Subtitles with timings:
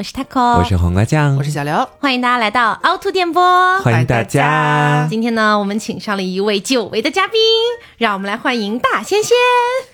[0.00, 5.06] 我是 taco，我是黄瓜酱，我是小刘，欢迎大家来到凹凸电波，欢迎大家。
[5.10, 7.38] 今天呢，我们请上了一位久违的嘉宾，
[7.98, 9.36] 让我们来欢迎大仙仙。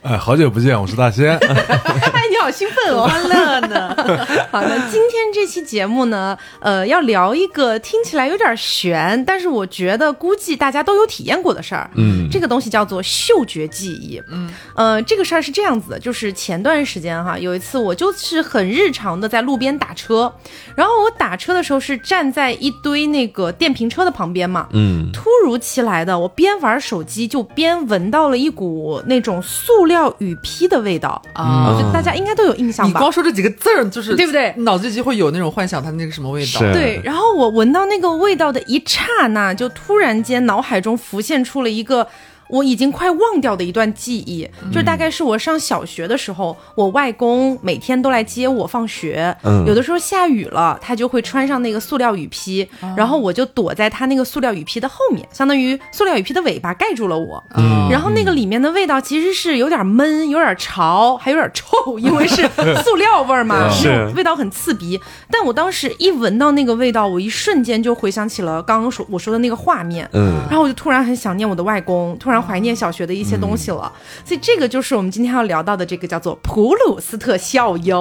[0.02, 1.36] 哎，好久不见，我是大仙。
[1.38, 3.88] 哎， 你好兴奋哦，欢乐呢。
[4.52, 11.90] 好，的今天这期节目呢，呃，要聊一个听起来有点悬，但是我觉得估计大家都有体验过的事儿。
[11.96, 14.22] 嗯，这个东西叫做嗅觉记忆。
[14.30, 20.32] 嗯，呃，这个事儿是这样子的，就是前段时间哈，有一次我就是很日常的在路边打车，
[20.76, 24.68] 然后我打车的时候是站在一堆那个电瓶车的旁边嘛。
[24.72, 33.00] 嗯，突如其来的，我边玩手机就边闻到了一股那种塑料雨披的味道啊，就大家应该都有印象吧？
[33.00, 34.54] 你光说这几个字儿，就是对不对？
[34.58, 36.60] 脑子里就会有那种幻想，它那个什么味道？
[36.72, 37.00] 对。
[37.02, 42.06] 然后我闻到那个味道的一刹那，就突然间脑海中浮现出了一个。
[42.48, 49.36] 我已经快忘掉的一段记忆，就大概是我上小学的时候，我外公每天都来接我放学。
[49.42, 57.42] 嗯，有的时候下雨了，他就会穿上那个塑料雨披，然后我就躲在他那个塑料雨披的后面，相当于塑料雨披的尾巴盖住了我。
[57.56, 62.48] 嗯，然后那个里面的味道其实是有点闷、有点潮，还有点臭，因为是
[62.84, 65.00] 塑料味儿嘛，是味道很刺鼻。
[65.30, 70.08] 但我当时一闻到那个味道，我一瞬间就回想起了刚刚说我说的那个画面。
[70.12, 72.35] 嗯，然后我就突然很想念我的外公，突然。
[72.42, 73.92] 怀念小学的一些东西了，
[74.24, 77.94] 所以这个就是我们今天要聊到的这个叫做普鲁斯特效应，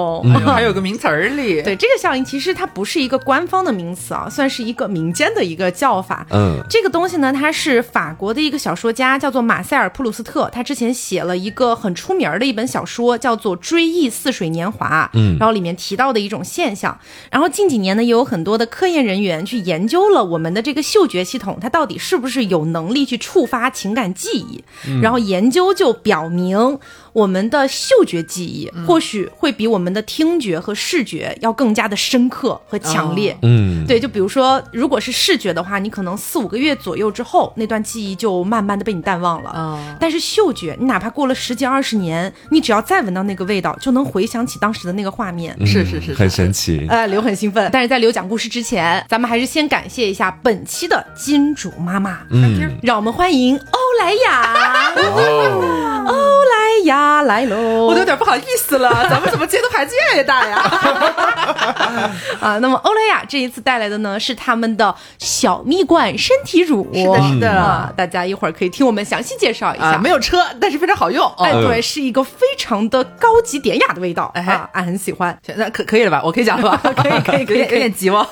[0.44, 1.62] 还有个名词儿里。
[1.62, 6.26] 对，这个效应其实它不是一个官方的名词啊，算是一个民间的一个叫法。
[6.30, 15.10] 嗯，这个东西呢，它是法国的一个小说家叫做马塞尔·普鲁斯特，他之前写了一个很出名的一本小说，叫做《追忆似水年华》。
[15.18, 16.98] 嗯，然后里面提到的一种现象，
[17.30, 24.64] 然后近几年呢，也有很多的科研人员去研究了我们的这个嗅觉系统，它到底是不是有能力去触发情感记忆，
[25.00, 26.78] 然后研究就表明。
[27.16, 33.34] 我们的嗅觉记忆或许会比我们的听觉和视觉要更加的深刻和强烈。
[33.40, 39.50] 嗯，对，就比如说，如果是视觉的话，你可能四五个月左右之后，那段记忆就慢慢的被你淡忘了。
[39.56, 45.56] 嗯，但是嗅觉，你哪怕过了十几二十年，你只要再闻到那个味道，就能回想起当时的那个画面。
[45.66, 46.84] 是是是，很神奇。
[46.90, 52.18] 呃，刘很兴奋，但是在刘讲故事之前，咱们还是先感谢一下本期的金主妈妈。
[52.30, 54.54] 嗯，让我们欢迎欧莱雅。
[56.06, 57.06] 欧莱雅。
[57.06, 60.56] 他来喽，我都有点不好意思了， 咱们怎么接的牌子越来越大呀？
[62.40, 69.96] 啊，那么欧莱雅这一次带来的呢是他们的小蜜罐身体乳，是的，是的，大家一会儿可以听我们详细介绍一下。
[69.98, 71.26] 没有车，但是非常好用。
[71.38, 75.38] 哎，对，是一个非常的高级典雅的味道，哎，俺很喜欢。
[75.46, 76.20] 现在可可以了吧？
[76.24, 76.80] 我可以讲了吧？
[76.96, 78.26] 可以，可以，可以，有点急吗？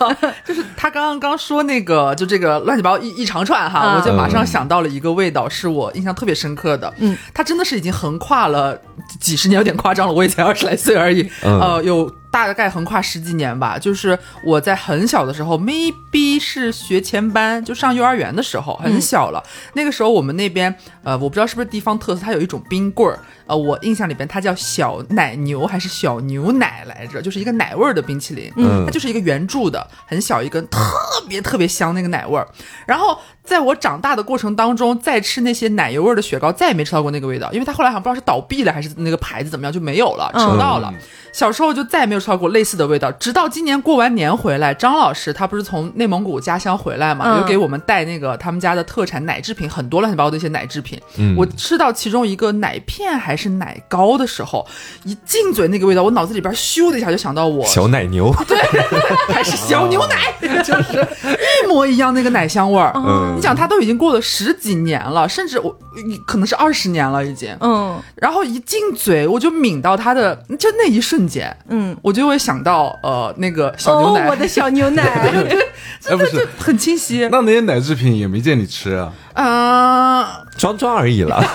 [0.44, 6.92] 就是他刚刚刚说那个，就这个乱七八糟一一长串哈，我就马上想到了一个味道，是我印象特别深刻的。
[6.98, 8.70] 嗯，它真的是已经横跨了。
[8.70, 8.78] 呃，
[9.20, 11.28] 几十年有点夸张了，我也才二十来岁而已。
[11.42, 12.10] 呃，有。
[12.34, 19.40] 大概横跨十几年吧，就是我在很小的时候，maybe 是学前班，就上幼儿园的时候，很小了。
[19.74, 20.74] 那个时候我们那边，
[21.04, 30.80] 呃，我不知道是不是地方特色，它有一种冰棍儿，呃，我印象里边它叫小奶牛还是小牛奶来着，就是一个奶味儿的冰淇淋，嗯，它就是一个圆柱的，很小一根，特
[31.28, 32.48] 别特别香那个奶味儿。
[32.84, 40.92] 然后在我长大的过程当中，再吃那些奶油味儿的雪糕，再也没吃到过那个味道，因为它后来好像不知道是倒闭了还是那个牌子怎么样就没有了，吃不到了。
[41.32, 50.98] 小时候就再也没有吃到过类似的味道，直到今年过完年回来，张老师他不是从内蒙古家乡回来嘛，有给我们带那个他们家的特产奶制品，很多乱七八糟的一些奶制品。
[51.36, 54.66] 我吃到其中一个奶片还是奶糕的时候，
[55.04, 58.56] 一进嘴那个味道，我脑子里边咻的一下就想到我小奶牛， 对，
[59.28, 60.32] 还是小牛奶，
[60.62, 61.06] 就是
[61.62, 62.90] 一模一样那个奶香味儿。
[63.36, 65.76] 你想，它都已经过了十几年了，甚至我
[66.26, 67.54] 可能是二十年了已经。
[67.60, 71.54] 嗯，然后一进嘴，我就抿到它的，就那一瞬间。
[71.68, 75.02] 嗯，我就会想到呃那个小牛奶，我的小牛奶，
[76.08, 77.28] 哎不是很清晰。
[77.32, 79.12] 那那些奶制品也没见你吃啊？
[79.34, 81.42] 啊，装装而已了。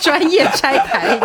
[0.00, 1.18] 专业拆台。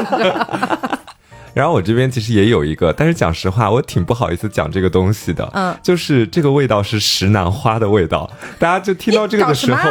[1.54, 5.48] 然后我这边其实也有一个，但是讲实话，我挺不好意思讲这个东西的。
[5.54, 9.90] 嗯，就是这个味道是石楠花的味道，大家就听到这个的时候。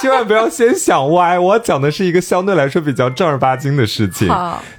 [0.00, 4.28] 千万不要先想歪，我讲的是一个相对来说比较正儿八经的事情。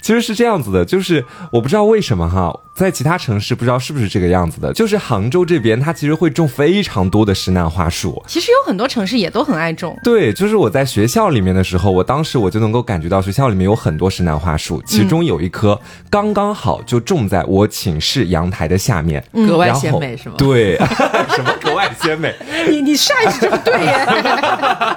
[0.02, 2.60] 其实是这样子的，就是我不知道为什么哈。
[2.74, 8.24] 在其他城市不知道是不是这个样子的，就是杭州这边，它其实会种非常多的石楠花树。
[8.26, 9.96] 其实有很多城市也都很爱种。
[10.04, 15.80] 对，就是我在学校里面的时候，我当时我就能够感觉到学校里面有很多石楠花树，其中有一棵
[16.10, 20.36] 刚刚好就种在我寝室阳台的下面，格外鲜美是吗？
[20.40, 20.78] 对，
[21.36, 22.34] 什么格外鲜美？
[22.70, 24.08] 你你上一句就对耶。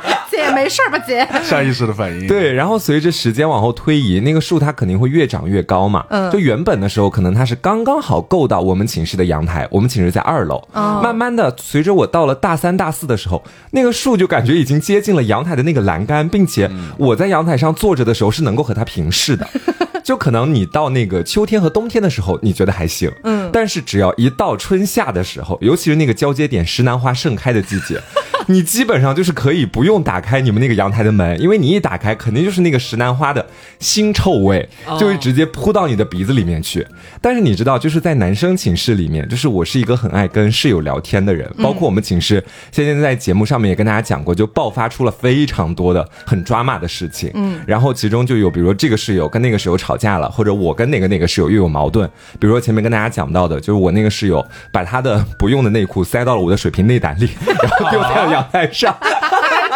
[0.30, 1.26] 姐没事吧，姐？
[1.44, 2.26] 下意识的反应。
[2.26, 6.04] 对，然后随着时间往后推移，那个树它肯定会越长越高嘛。
[6.10, 10.56] 嗯，就原本的时候，可能它是刚刚好够到我们寝室的阳台，我们寝室在二楼。
[10.72, 19.46] 哦，慢慢的，随着我到了大三、大四的时候，那个树就感觉已经接近了阳台的那个栏杆，并且我在阳台上坐着的时候是能够和它平视的。
[20.04, 27.98] 就可能你到那个秋天和冬天的时候，你觉得还行，嗯，但是只要一到春夏的时候，尤其是那个交接点石楠花盛开的季节。
[28.48, 33.46] 你基本上就是可以不用打开你们那个阳台的门，因为你一打开，肯定就是那个石楠花的
[33.80, 34.68] 腥臭味，
[34.98, 36.86] 就会直接扑到你的鼻子里面去。
[37.20, 47.30] 但是你知道，就是在男生寝室里面，就是我是一个很爱跟室友聊天的人，包括我们寝室现在在节目上面也跟大家讲过，就爆发出了非常多的很抓马的事情。
[47.34, 52.08] 嗯，然后其中就有，比如说这个室友跟那个室友吵架了，或者我跟哪个哪个室友又有矛盾。
[52.38, 58.33] 比如说前面跟大家讲到的，就是我那个室友把他的不用的内裤塞到了我的水瓶内胆里，然后丢在了。
[58.34, 58.96] 阳台上，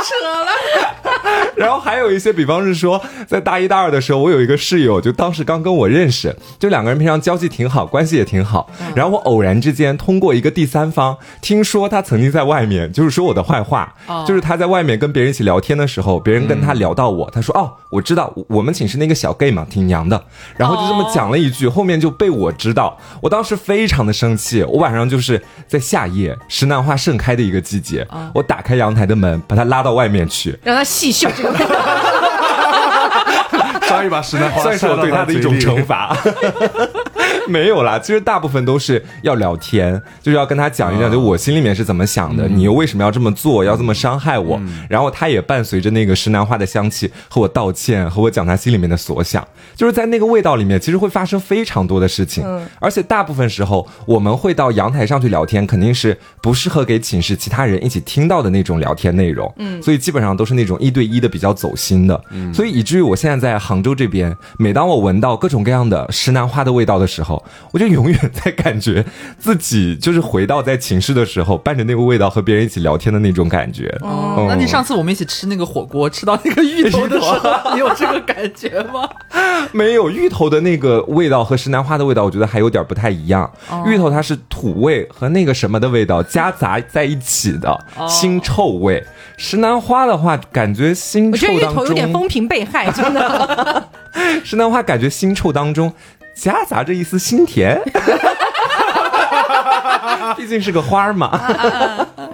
[0.02, 1.48] 扯了。
[1.56, 8.70] 然后还有一些，比方是说，在大一、大二的时候，我有一个室友，就当时刚跟我认识，就两个人平常交际挺好，关系也挺好。
[8.94, 13.94] 然后我偶然之间通过一个第三方，听说他曾经在外面就是说我的坏话，
[14.26, 20.22] 就是他在外面跟别人一起聊天的时候，别人跟他聊到我，他说：“哦，我知道我们寝室那个小 gay 嘛，挺娘的。”
[20.56, 22.96] 然后就这么讲了一句，后面就被我知道。
[23.20, 28.42] 我当时非常的生气，我晚上就是在夏夜石楠花盛开的一个季节，我。
[28.48, 31.52] 打开阳台的门，把他拉到外面去，让他细嗅这个。
[33.88, 36.14] 抓一把石楠花，算是我对他的一种惩罚。
[37.48, 44.60] 没有啦，其实大部分都是要聊天，就是要跟他讲一讲，就我心里面是怎么想的，你又为什么要这么做，要这么伤害我？
[44.88, 49.46] 然后他也伴随着那个石楠花的香气和我道歉，和我讲他心里面的所想。
[49.74, 52.44] 就是在那个味道里面，其实会发生非常多的事情，
[52.80, 59.52] 而且大部分时候我们会到阳台上去聊天，肯定是不适合给寝室其他人一起听到的那种聊天内容。
[59.58, 62.20] 嗯，所以基本上都是那种一对一的比较走心的。
[62.30, 67.37] 嗯，所以以至于我现在在杭州这边，每当我闻到各种各样的石楠花的味道的时候，
[67.70, 69.04] 我就永远在感觉
[69.38, 73.88] 自己就是回到在寝室的时候，伴着那个味道和别人一起聊天的那种感觉。
[74.00, 79.08] 哦，那你上次我们一起吃那个火锅，吃到那个芋头的时候，你 有这个感觉吗？
[79.72, 83.50] 没有，芋头的那个味道和石楠花的味道，我觉得还有点不太一样。
[83.86, 89.04] 芋头它是土味和那个什么的味道夹杂在一起的腥臭味，
[89.36, 93.88] 石楠花的话，感觉腥臭当中，我觉得芋头有点风评被害，真的。
[94.42, 95.92] 石楠花感觉腥臭当中。
[96.38, 97.82] 夹杂着一丝心甜，
[100.36, 101.38] 毕竟是个花儿嘛。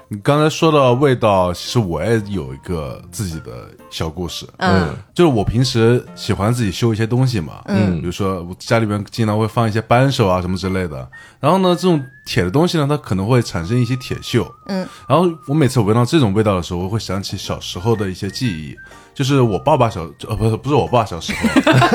[0.09, 4.47] 你刚才说到味道，其实我也有一个自己的小故事。
[4.59, 7.63] 嗯，就是我平时喜欢自己修一些东西嘛。
[7.65, 11.09] 嗯，比如说我家里边经常会放一些扳手啊什么之类的。
[11.41, 14.47] 然后呢，这种铁的东西呢，它可能会产生一些铁锈。
[14.67, 18.75] 嗯，然后我每次闻到这种味道的时候，我会想起小时候的一些记忆。
[19.15, 21.49] 就是我爸爸小呃不是不是我爸小时候，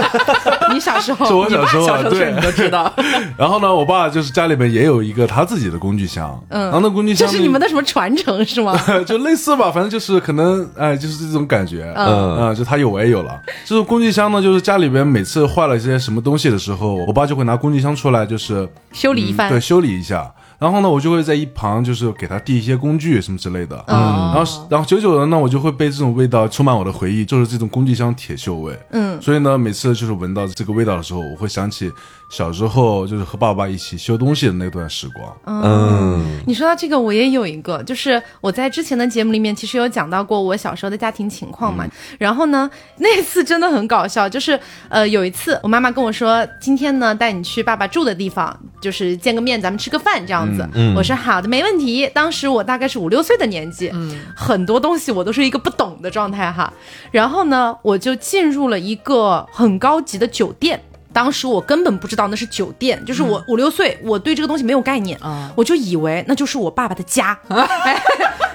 [0.73, 2.89] 你小时候是我小时候对你都知道。
[3.37, 8.73] 然后呢，我爸就是家里面也有一个他自己的工具箱，嗯，然后那工具箱这是你们的什么传承是吗？
[9.05, 13.37] 就类似吧，反正就是可能哎，就是这种感觉，嗯嗯，就他有我也有了。
[13.65, 20.19] 这种工具箱呢，就是家里边每次坏了一些什么东西的时候，我爸就会拿工具箱出来，就是修理一番，对，修理一下。
[20.59, 23.83] 然后呢，我就会在一旁，就是给他递一些工具什么之类的。
[23.88, 23.97] 嗯，
[24.35, 28.77] 然后，然后久久的呢，我就会被这种味道充满我的回忆，就是这种工具箱铁锈味。
[28.91, 31.91] 嗯，所以呢，每次就是闻到这个味道的时候，我会想起。
[32.29, 35.35] 小时候就是和爸爸一起修东西的那段时光。
[35.48, 41.88] 嗯，你说到这个，我也有一个，就是我在之前的节目里面其实有讲到过我小时候的家庭情况嘛。
[42.19, 50.68] 然后呢，那次真的很搞笑，就是呃有一次我妈妈跟我说，今天呢带你去爸爸住的地方，就是见个面，咱们吃个饭这样子。
[50.96, 52.10] 我说好的，没问题。
[52.13, 53.91] 当时我大概是五六岁的年纪，
[54.36, 56.72] 很多东西我都是一个不懂的状态哈。
[57.12, 60.82] 然后呢，我就进入了一个很高级的酒店。
[61.13, 65.20] 当时我根本不知道那是酒店，就是我五六岁，我对这个东西没有概念，
[65.56, 67.38] 我就以为那就是我爸爸的家。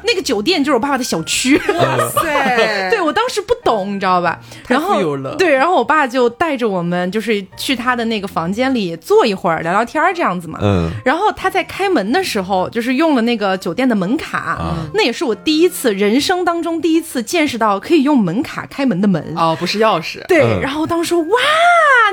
[0.07, 2.91] 那个酒店就是我爸爸的小区，哇塞！
[2.91, 4.39] 对我当时不懂，你知道吧？
[4.69, 5.01] 然后
[5.39, 10.59] 对，然后我爸就带着我们，就是去他的那个房间里坐一会儿，聊聊天这样子嘛。
[10.61, 10.91] 嗯。
[11.07, 14.61] 然后他在开门的时候，就是用了那个酒店的门卡，
[14.93, 20.23] 那也是我第一次人生当中第一次见识到可以用门卡开门的门哦，不是钥匙。
[20.27, 20.61] 对。
[20.61, 21.25] 然后当时哇，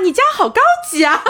[0.02, 1.22] 你家好高级啊！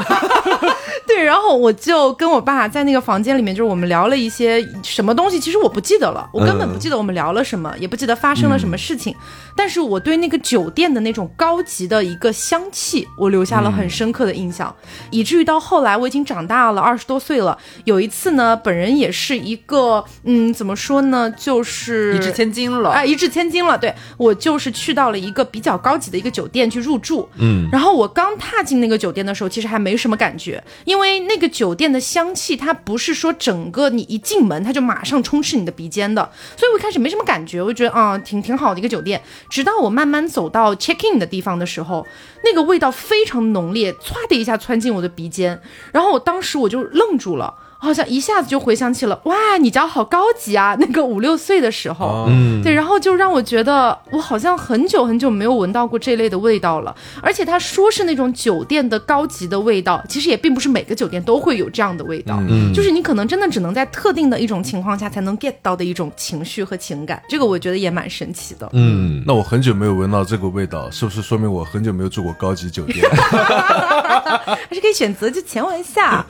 [1.07, 9.17] 对，然然后我就跟我爸在那个房间里面，就是我们聊了一些什么东西，其实我不记得了，我根本不记得我们聊了什么，也不记得发生了什么事情。
[9.57, 14.75] 但是我对那个酒店的那种高级的一个香气，我留下了很深刻的印象，
[15.11, 17.57] 以至于到后来我已经长大了，二十多岁了。
[17.85, 23.79] 有一次呢，本人也是一个，嗯，怎么说呢，就是一掷千金了，哎，一掷千金了。
[23.79, 39.23] 对我就是去到了一个比较高级的一个酒店去入住，嗯，然后我刚踏进那个酒店的时候，其实还没什么感觉，因为那个酒店的香气，它不是说整个你一进门它就马上充斥你的鼻尖的，所以我一开始没什么感觉，我觉得啊，挺挺好的一个酒店。
[39.49, 42.07] 直到我慢慢走到 check in 的地方的时候，
[42.45, 45.59] 那个味道非常浓烈，唰的一下窜进我的鼻尖，
[45.91, 47.55] 然后我当时我就愣住了。
[47.83, 50.77] 好像一下子就回想起了，哇，你家好高级啊！
[50.81, 56.95] 那个五六岁的时候，嗯，对，然后就让我觉得我好像很久很久没有闻到过这类的味道了。
[57.21, 67.21] 而且他说是那种酒店的高级的味道，其实也并不是每个酒店都会有这样的味道，嗯，就是你可能真的只能在特定的一种情况下才能 get 到的一种情绪和情感。
[67.29, 68.71] 这个我觉得也蛮神奇的。
[68.75, 72.99] 嗯，那我很久没有闻到这个味道，是不是说明我很久没有住过高级酒店？
[73.13, 76.25] 还是可以选择就前往一下。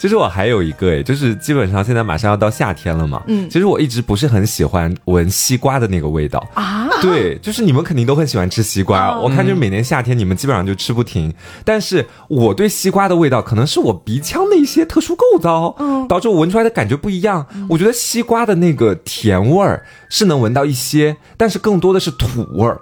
[0.00, 3.22] 其实我还有一个诶，就是基本上现在马上要到夏天了嘛。
[3.26, 6.88] 嗯，其实我一直不是很喜欢闻西瓜的那个味道啊。
[7.02, 11.30] 对，就是你们肯定都很喜欢吃西瓜，我看就每年夏天你们基本上就吃不停。
[11.66, 17.46] 但是我对西瓜的味道，可能是我鼻腔的一些特殊构造，嗯，导致我闻出来的感觉不一样。
[17.68, 22.80] 我觉得西瓜的那个甜味儿是能闻到一些，但是更多的是土味儿，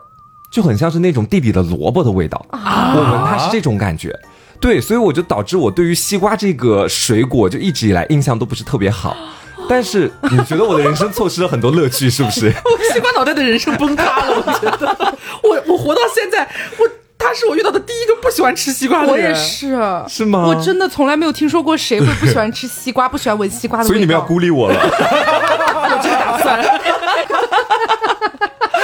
[0.52, 2.46] 就很像是那种地里的萝卜的味道。
[2.50, 4.16] 啊，我闻它是这种感觉。
[4.60, 9.16] 对，所以我就导致我对于西瓜这个水果就一直以来印象都不是特别好。
[9.68, 12.46] 但是你觉得我的人生错失了很多乐趣，是不是？
[12.64, 15.14] 我西瓜脑袋的人生崩塌了，我觉得。
[15.44, 16.48] 我我活到现在，
[16.78, 16.88] 我
[17.18, 19.12] 他是我遇到的第一个不喜欢吃西瓜的人。
[19.12, 20.46] 我也是，是吗？
[20.46, 23.92] 我真的从来没有听说过谁会不喜欢吃西瓜，不喜欢闻西瓜的味道。
[23.92, 24.80] 所以你们要孤立我了。
[24.80, 26.62] 我这个打算。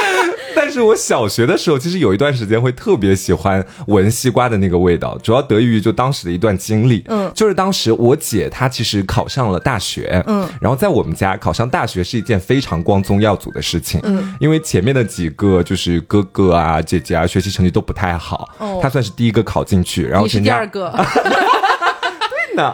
[0.56, 7.04] 但是我小学的时候，其实有一段时间会特别喜欢闻西瓜的那个味道，主要得益于就当时的一段经历。
[7.08, 22.72] 嗯，就是当时我姐她其实考上了大学，嗯，然后在我们家考上大学是一件非常光宗耀祖的事情，嗯，因为前面的几个就是哥哥啊、姐姐啊，学习成绩都不太好，哦，他算是第一个考进去，然后是第二个，对呢。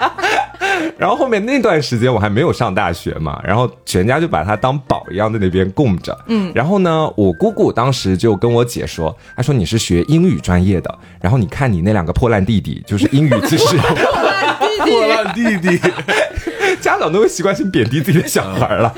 [0.96, 6.16] 然后后面那段时间我还没有上大学嘛，然后全家就把他当宝一样在那边供着。
[6.26, 15.92] 嗯，然后呢，我姑姑当时就跟我姐说，她说你是学英语专业的，然后你看你那两个破烂弟弟，就是英语知识 破烂弟弟，破烂弟弟，
[16.80, 18.94] 家长都会习惯性贬低自己的小孩了。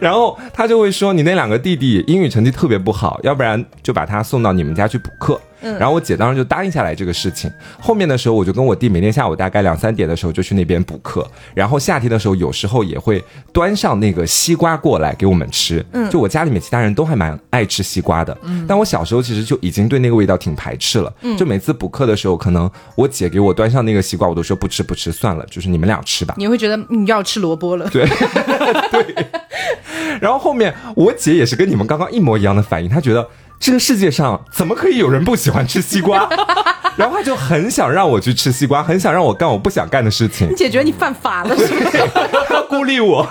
[0.00, 5.40] 然后他就会说你那两个弟弟英语成绩特别不好，要不然就把他送到你们家去补课。
[5.62, 7.50] 然后我姐当时就答应下来这个事情。
[7.80, 11.26] 后面的时候，我就跟我弟每天下午大概两三点的时候就去那边补课。
[11.54, 15.84] 然后夏天的时候，有时候也会端上那个西瓜过来给我们吃。
[15.92, 18.36] 嗯，就我家里面其他人都还蛮爱吃西瓜的。
[18.42, 21.12] 嗯，但我小时候其实就已经对那个味道挺排斥了。
[21.22, 26.34] 嗯，就每次补课的时候，可能我姐给我端上那个西瓜，我都说不吃不吃算了，就是你们俩吃吧。
[26.36, 27.88] 你会觉得你要吃萝卜了。
[27.90, 28.06] 对，
[28.90, 29.26] 对。
[30.20, 33.26] 然后后面我姐也是跟你们刚刚一模一样的反应，她觉得。
[33.62, 36.28] 这个世界上怎么可以有人不喜欢吃西瓜？
[36.98, 40.50] 然后他就很想让我去吃西瓜，很想让我干我不想干的事情。
[40.50, 41.98] 你姐觉得你犯法了，是不是？
[42.68, 43.24] 孤立我，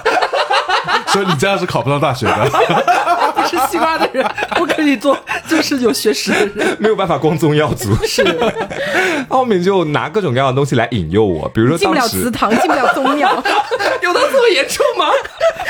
[1.07, 2.49] 所以你这样是考不上大学的。
[3.33, 7.95] 不吃西瓜的人不可以做，就是有学识的人，没有办法光宗耀祖。
[8.05, 8.23] 是，
[9.29, 13.31] 后面就拿各种各样的东西来引诱我，比如说进不了祠堂，进不了宗庙，
[14.01, 15.05] 有到这么严重吗？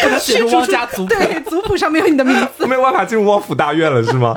[0.02, 4.36] 不能写入汪家族谱，对，族谱上面有你的名字，没有办法进入汪府大院了，是吗？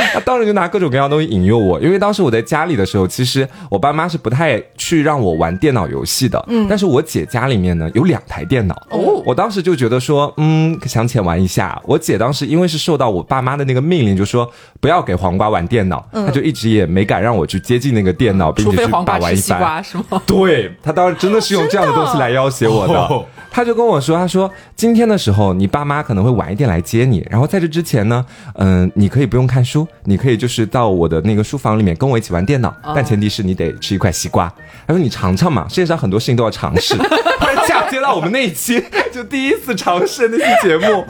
[0.12, 6.42] 他当时就拿各种各样的东西引诱我，因为当时我在家里的时候，其实我爸妈是不太去让我玩电脑游戏的。
[6.48, 11.80] 嗯，但是我姐家里面呢有两台电脑，哦，我当时就觉得说，嗯，想浅玩一下。
[11.84, 19.82] 我姐当时因为是受到我爸妈的那个命令，就说不要给黄瓜玩电脑，她就一直也没敢让我去接近那个电脑，并且去把玩一番。
[19.82, 20.20] 是吗？
[20.26, 23.26] 对，他当时真的是用这样的东西来要挟我的。
[23.50, 27.26] 他就跟我说：“他说今天的时候，你爸妈可能会晚一点来接你。
[27.30, 32.74] 然后在这之前呢，嗯，你可以不用看书，你可以就是到我的那个书房里面跟我一起玩电脑。
[32.94, 34.52] 但前提是你得吃一块西瓜。
[34.86, 36.94] 他说你尝尝嘛，世界上很多事情都要尝试。
[37.66, 41.04] 嫁接到我们那一期，就第一次尝试那期节目。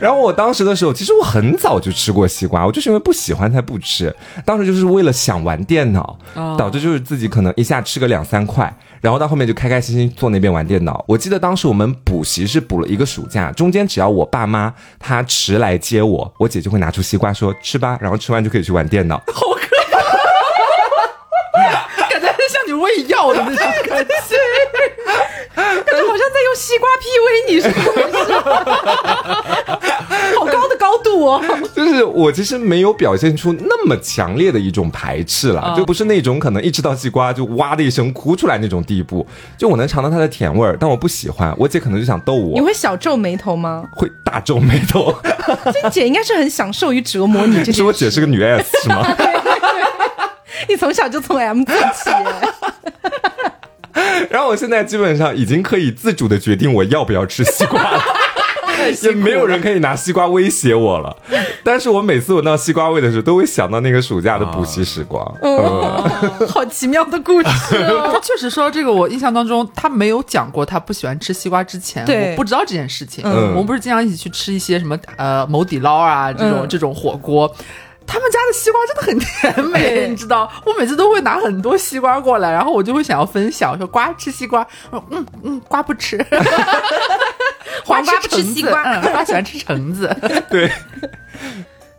[0.00, 4.14] 然后我当时的时候，其实我很早就吃过西瓜，我就是因为不喜欢才不吃。
[4.44, 6.18] 当时就是为了想玩电脑，
[6.56, 11.04] 导致就是自己可能一下吃个两三块。”然后到后面就开开心心坐那边玩电脑。
[11.06, 19.16] 我记得当时我们补习是补了一个暑假，中间只要我爸妈他迟来接我，我姐就会拿出西瓜说吃吧，然后吃完就可以去玩电脑。
[19.32, 19.68] 好可
[21.52, 24.14] 怕， 感觉像你喂药的那种感觉，
[25.58, 27.84] 感觉好像在用西瓜 P V 你，是不是？
[30.38, 31.42] 好高的高度哦！
[31.74, 39.26] 就是我其实没有表现出那么强烈的一种排斥了，就不是那种可能一吃到西瓜就哇的一声哭出来那种地步。
[39.56, 41.52] 就我能尝到它的甜味儿，但我不喜欢。
[41.58, 42.54] 我姐可能就想逗我。
[42.54, 43.84] 你会小皱眉头吗？
[43.96, 45.12] 会大皱眉头。
[45.82, 47.64] 这姐应该是很享受于折磨你。
[47.64, 49.16] 这是我姐是个女 S 是吗？
[50.68, 52.10] 你从小就从 M 做起。
[54.30, 58.02] 然后我现在基本上已经可以自主的决定我要不要吃西瓜了。
[59.02, 61.14] 也没有人可以拿西瓜威胁我了，
[61.64, 65.20] 但是我每次闻到西瓜味的时候，都会想到那个暑假的补习时光。
[65.42, 65.58] 嗯
[66.48, 68.18] 好奇妙的故事哦！
[68.22, 73.24] 确实说这个，我印象当中他没有讲过他不喜欢吃西瓜之前，我不知道这件事情。
[73.28, 77.52] 我们不是经常一起去吃一些什么呃某底捞啊这种这种火锅。
[78.08, 86.16] 他们家的西瓜真的很甜美，你知道，我每次都会拿很多西瓜过来，然后我就会想要分享，说瓜吃西瓜，嗯嗯，瓜不吃，
[87.84, 90.08] 黄瓜不吃西瓜，瓜喜欢吃橙子，
[90.50, 90.72] 对。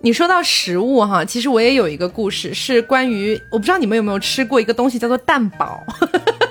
[0.01, 5.83] 你说到食物哈，其实我也有一个故事，是关于我不知道你们有没有吃过一个东西叫做蛋堡。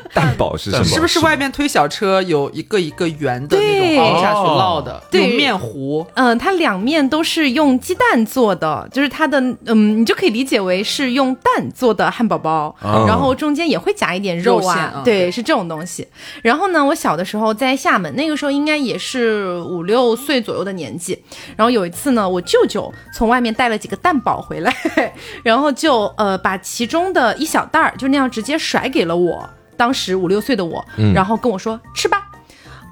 [0.14, 0.84] 蛋堡是什么？
[0.84, 5.02] 是不是外面推小车有一个一个圆的那种凹下去烙的？
[5.10, 6.06] 对面糊。
[6.14, 15.02] 嗯，它两面都是用鸡蛋做的，就是它的嗯，你就可以理解为是用蛋做的汉堡包，然后中间也会夹一点肉啊。
[15.04, 16.06] 对，是这种东西。
[16.42, 21.22] 然后呢，我小的时候在厦门，那个时候应该也是五六岁左右的年纪。
[21.56, 24.74] 然后有一次呢，我舅舅从外面带了几个蛋堡回来，
[25.42, 29.48] 然后就呃把其中的一小袋儿就那样直接甩给了我。
[29.78, 32.28] 当时五六岁的我，然后跟我说吃吧，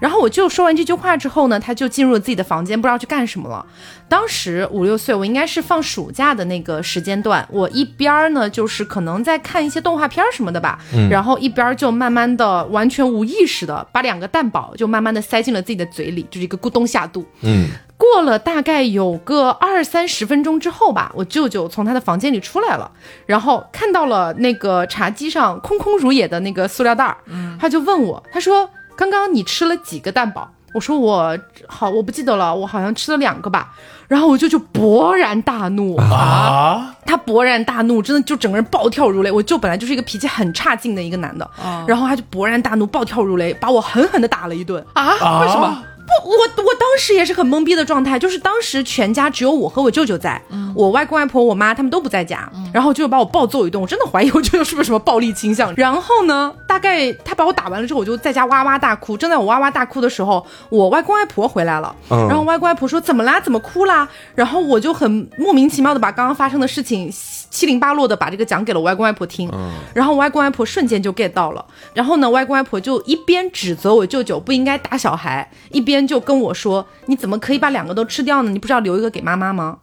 [0.00, 3.66] 然后我就说完这句话之后呢，他就进入了自己的房间，不知道去干什么了。
[4.08, 10.78] 当时五六岁，我应该是放暑假的那个时间段，我一边儿呢就是可能在看一些动画片什么的吧，
[11.10, 17.26] 然后一边就慢慢的完全无意识的把两个蛋堡就慢慢的塞进了自己的嘴里，就是一个咕咚下肚。
[17.40, 17.68] 嗯。
[17.98, 22.90] 过了大概有个二三十分钟之后吧，我舅舅从他的房间里出来了，
[23.24, 27.16] 然后看到了那个茶几上空空如也的那个塑料袋儿，
[27.58, 33.72] 他就问我，他说：“刚刚你吃了几个蛋堡？”我说：“我好，我不记得了，我好像吃了两个吧。”
[34.08, 36.94] 然后我舅舅勃然大怒啊！
[37.04, 39.32] 他勃然大怒，真的就整个人暴跳如雷。
[39.32, 41.50] 我舅本来就是一个脾气很差劲的一个男的，
[41.88, 45.40] 然后他就勃然大怒，暴跳如雷，把我狠狠的打了一顿啊！
[45.40, 45.82] 为什么？
[46.06, 50.40] 不，我我当时也是很懵逼的状态，就是当时全家只有我和我舅舅在，
[50.74, 55.74] 我外公外婆、我妈他们都不在家，然后舅舅把我暴揍一顿，我真的怀疑我舅舅是不是什么暴力倾向。
[55.76, 59.16] 然后呢，大概他把我打完了之后，我就在家哇哇大哭。
[59.16, 63.40] 正在我哇哇大哭的时候，我外公外婆回来了，然后外公外婆说怎么啦？
[63.40, 64.08] 怎么哭啦？
[64.36, 67.12] 然后我就很莫名其妙的把刚刚发生的事情
[67.50, 69.50] 七零八落的把这个讲给了我外公外婆听，
[69.92, 71.64] 然后我外公外婆瞬间就 get 到了，
[71.94, 75.95] 然后呢，外公外婆就一边指责我舅舅不应该打小孩，一边。
[76.04, 78.50] 就跟我说，你怎么可以把两个都吃掉呢？
[78.50, 79.78] 你不知道留一个给妈妈吗？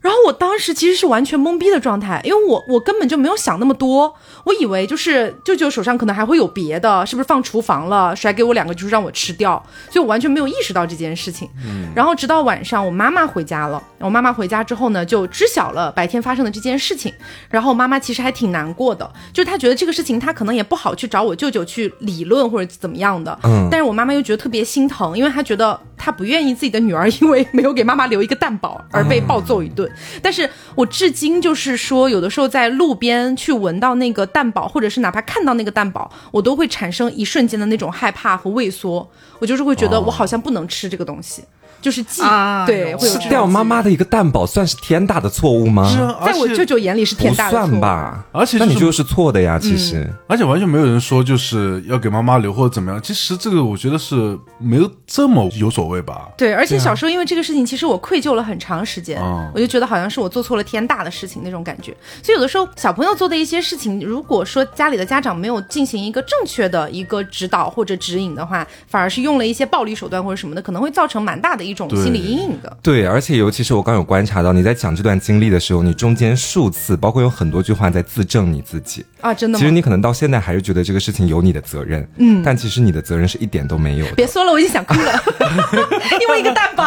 [0.00, 11.48] 然后我当时其实是完全懵逼的状态，因为我我根本就没有想那么多，我以为就是舅舅手上可能还会有别的，是不是放厨房了，甩给我两个就是让我吃掉，所以我完全没有意识到这件事情。
[11.64, 17.12] 嗯，然后直到晚上我妈妈回家了，我妈妈回家之后呢，就知晓了白天发生的这件事情，
[17.50, 29.90] 然后妈妈其实还挺难过的，就是她觉得这个事情她可能也不好去找我舅舅去理论或者怎么样的，嗯，但是我妈妈又觉得特别心疼，因为她觉得她不愿意自己的女儿 因为没有给妈妈留一个蛋堡而被暴揍一顿。
[30.22, 39.08] 但是我至今就是说，有的时候在路边去闻到那个蛋堡，或者是哪怕看到那个蛋堡，我都会产生一瞬间的那种害怕和畏缩。
[39.40, 41.42] 我就是会觉得我好像不能吃这个东西。
[41.80, 42.22] 就是记
[42.66, 45.88] 对，吃掉妈妈的一个蛋堡算是天大的错误吗？
[45.88, 47.68] 是，在我舅舅眼里是天大的错误。
[47.68, 50.12] 算吧，而且那你就是错的呀，其实。
[50.26, 53.00] 而且完全没有人说就是要给妈妈留或者怎么样。
[53.00, 56.28] 其实这个我觉得是没有这么有所谓吧。
[56.36, 59.18] 对，而且小时候因为这个事情，其实我愧疚了很长时间，
[59.54, 61.96] 我就觉得好像是我做错了天大的事情那种感觉。
[62.22, 72.76] 所以有的时候小朋友做的一些事情，如果说家里的家长没有进行一个正确的一个指导或者指引的话，反而是用了一些暴力手段或者什么的，可能会造成蛮大的一种心理阴影的。
[72.82, 79.60] 对，而且尤其是我刚有观察到你在讲这段经历的时候，你中间数次，包括有很多句话在自证你自己啊，真的吗。
[79.60, 84.06] 其实你可能到现在还是觉得这个事情有你的责任，嗯，但其实你的责任是一点都没有。
[84.14, 85.22] 别说了，我已经想哭了，
[86.20, 86.84] 因为一个蛋包。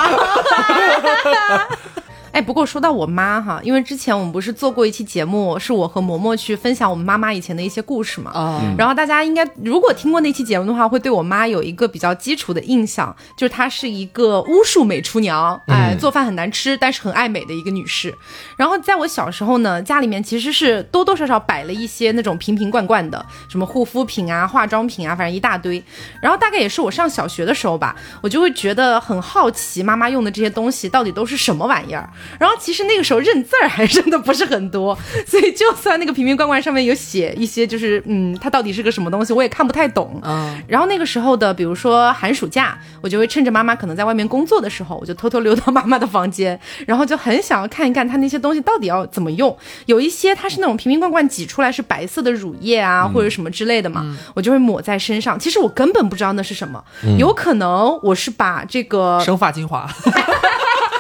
[2.32, 8.32] 哎，不过说到我妈哈，因为之前我们不是做过一期节目，是我和嬷嬷去分享我们妈妈以前的一些故事嘛。
[8.32, 8.62] 啊。
[8.78, 18.14] 然后大家应该如果听过那期节目的话，会对我妈有一个比较基础的印象，就是她是一个巫术美厨娘，哎，做饭很难吃，但是很爱美的一个女士。
[18.56, 25.84] 然后在我小时候呢，家里面其实是多多少少摆了一些那种瓶瓶罐罐的，什么护肤品啊、化妆品啊，反正一大堆。
[26.22, 32.10] 然后大概也是我上小学的时候吧，我就会觉得很好奇，妈妈用的这些东西到底都是什么玩意儿。
[32.40, 40.20] 然后其实那个时候认字儿还认的不是很多， 所以就算那个瓶瓶罐罐上面有写一些，就是嗯，它到底是个什么东西，我也看不太懂。
[40.24, 40.62] 嗯。
[40.68, 49.56] 然后那个时候的，比如说寒暑假，我就会趁着妈妈可能在外面工作的时候，我就偷偷溜到妈妈的房间，然后就很想要看一看她那些东西到底要怎么用。
[49.86, 54.06] 有一些它是那种瓶瓶罐罐挤出来是白色的乳液啊，或者什么之类的嘛，
[54.36, 55.40] 我就会抹在身上。
[55.40, 56.84] 其实我根本不知道那是什么，
[57.18, 59.88] 有可能我是把这个生发精华。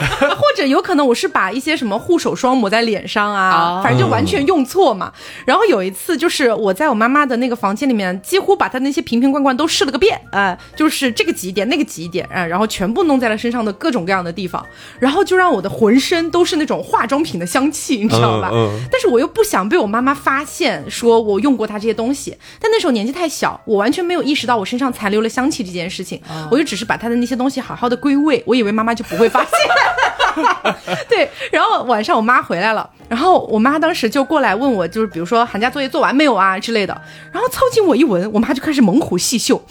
[0.02, 5.12] 或者有可能我是把一些什么护手霜抹在脸上啊，反正就完全用错嘛。
[5.45, 14.65] 然后有一次就是我在我妈妈的那个房间里面，几乎把她那些瓶瓶罐罐都试了个遍，呃，就是这个挤一点，那个挤一点，啊，然后全部弄在了身上的各种各样的地方，
[15.00, 18.50] 然后就让我的浑身都是那种化妆品的香气，你知道吧？
[18.91, 22.38] 但是我又不想被我妈妈发现，说我用过她这些东西。
[22.60, 29.52] 但那时候年纪太小，我完全没有意识到我身上残留了香气这件事情，我就只是把她的那些东西好好的归位，我以为妈妈就不会发现。
[31.10, 39.62] 对，然后晚上我妈回来了，然后我妈当时就过来问我，就是比如说寒假作业做完没有啊之类的，然后凑近我一闻，我妈就开始猛虎细嗅。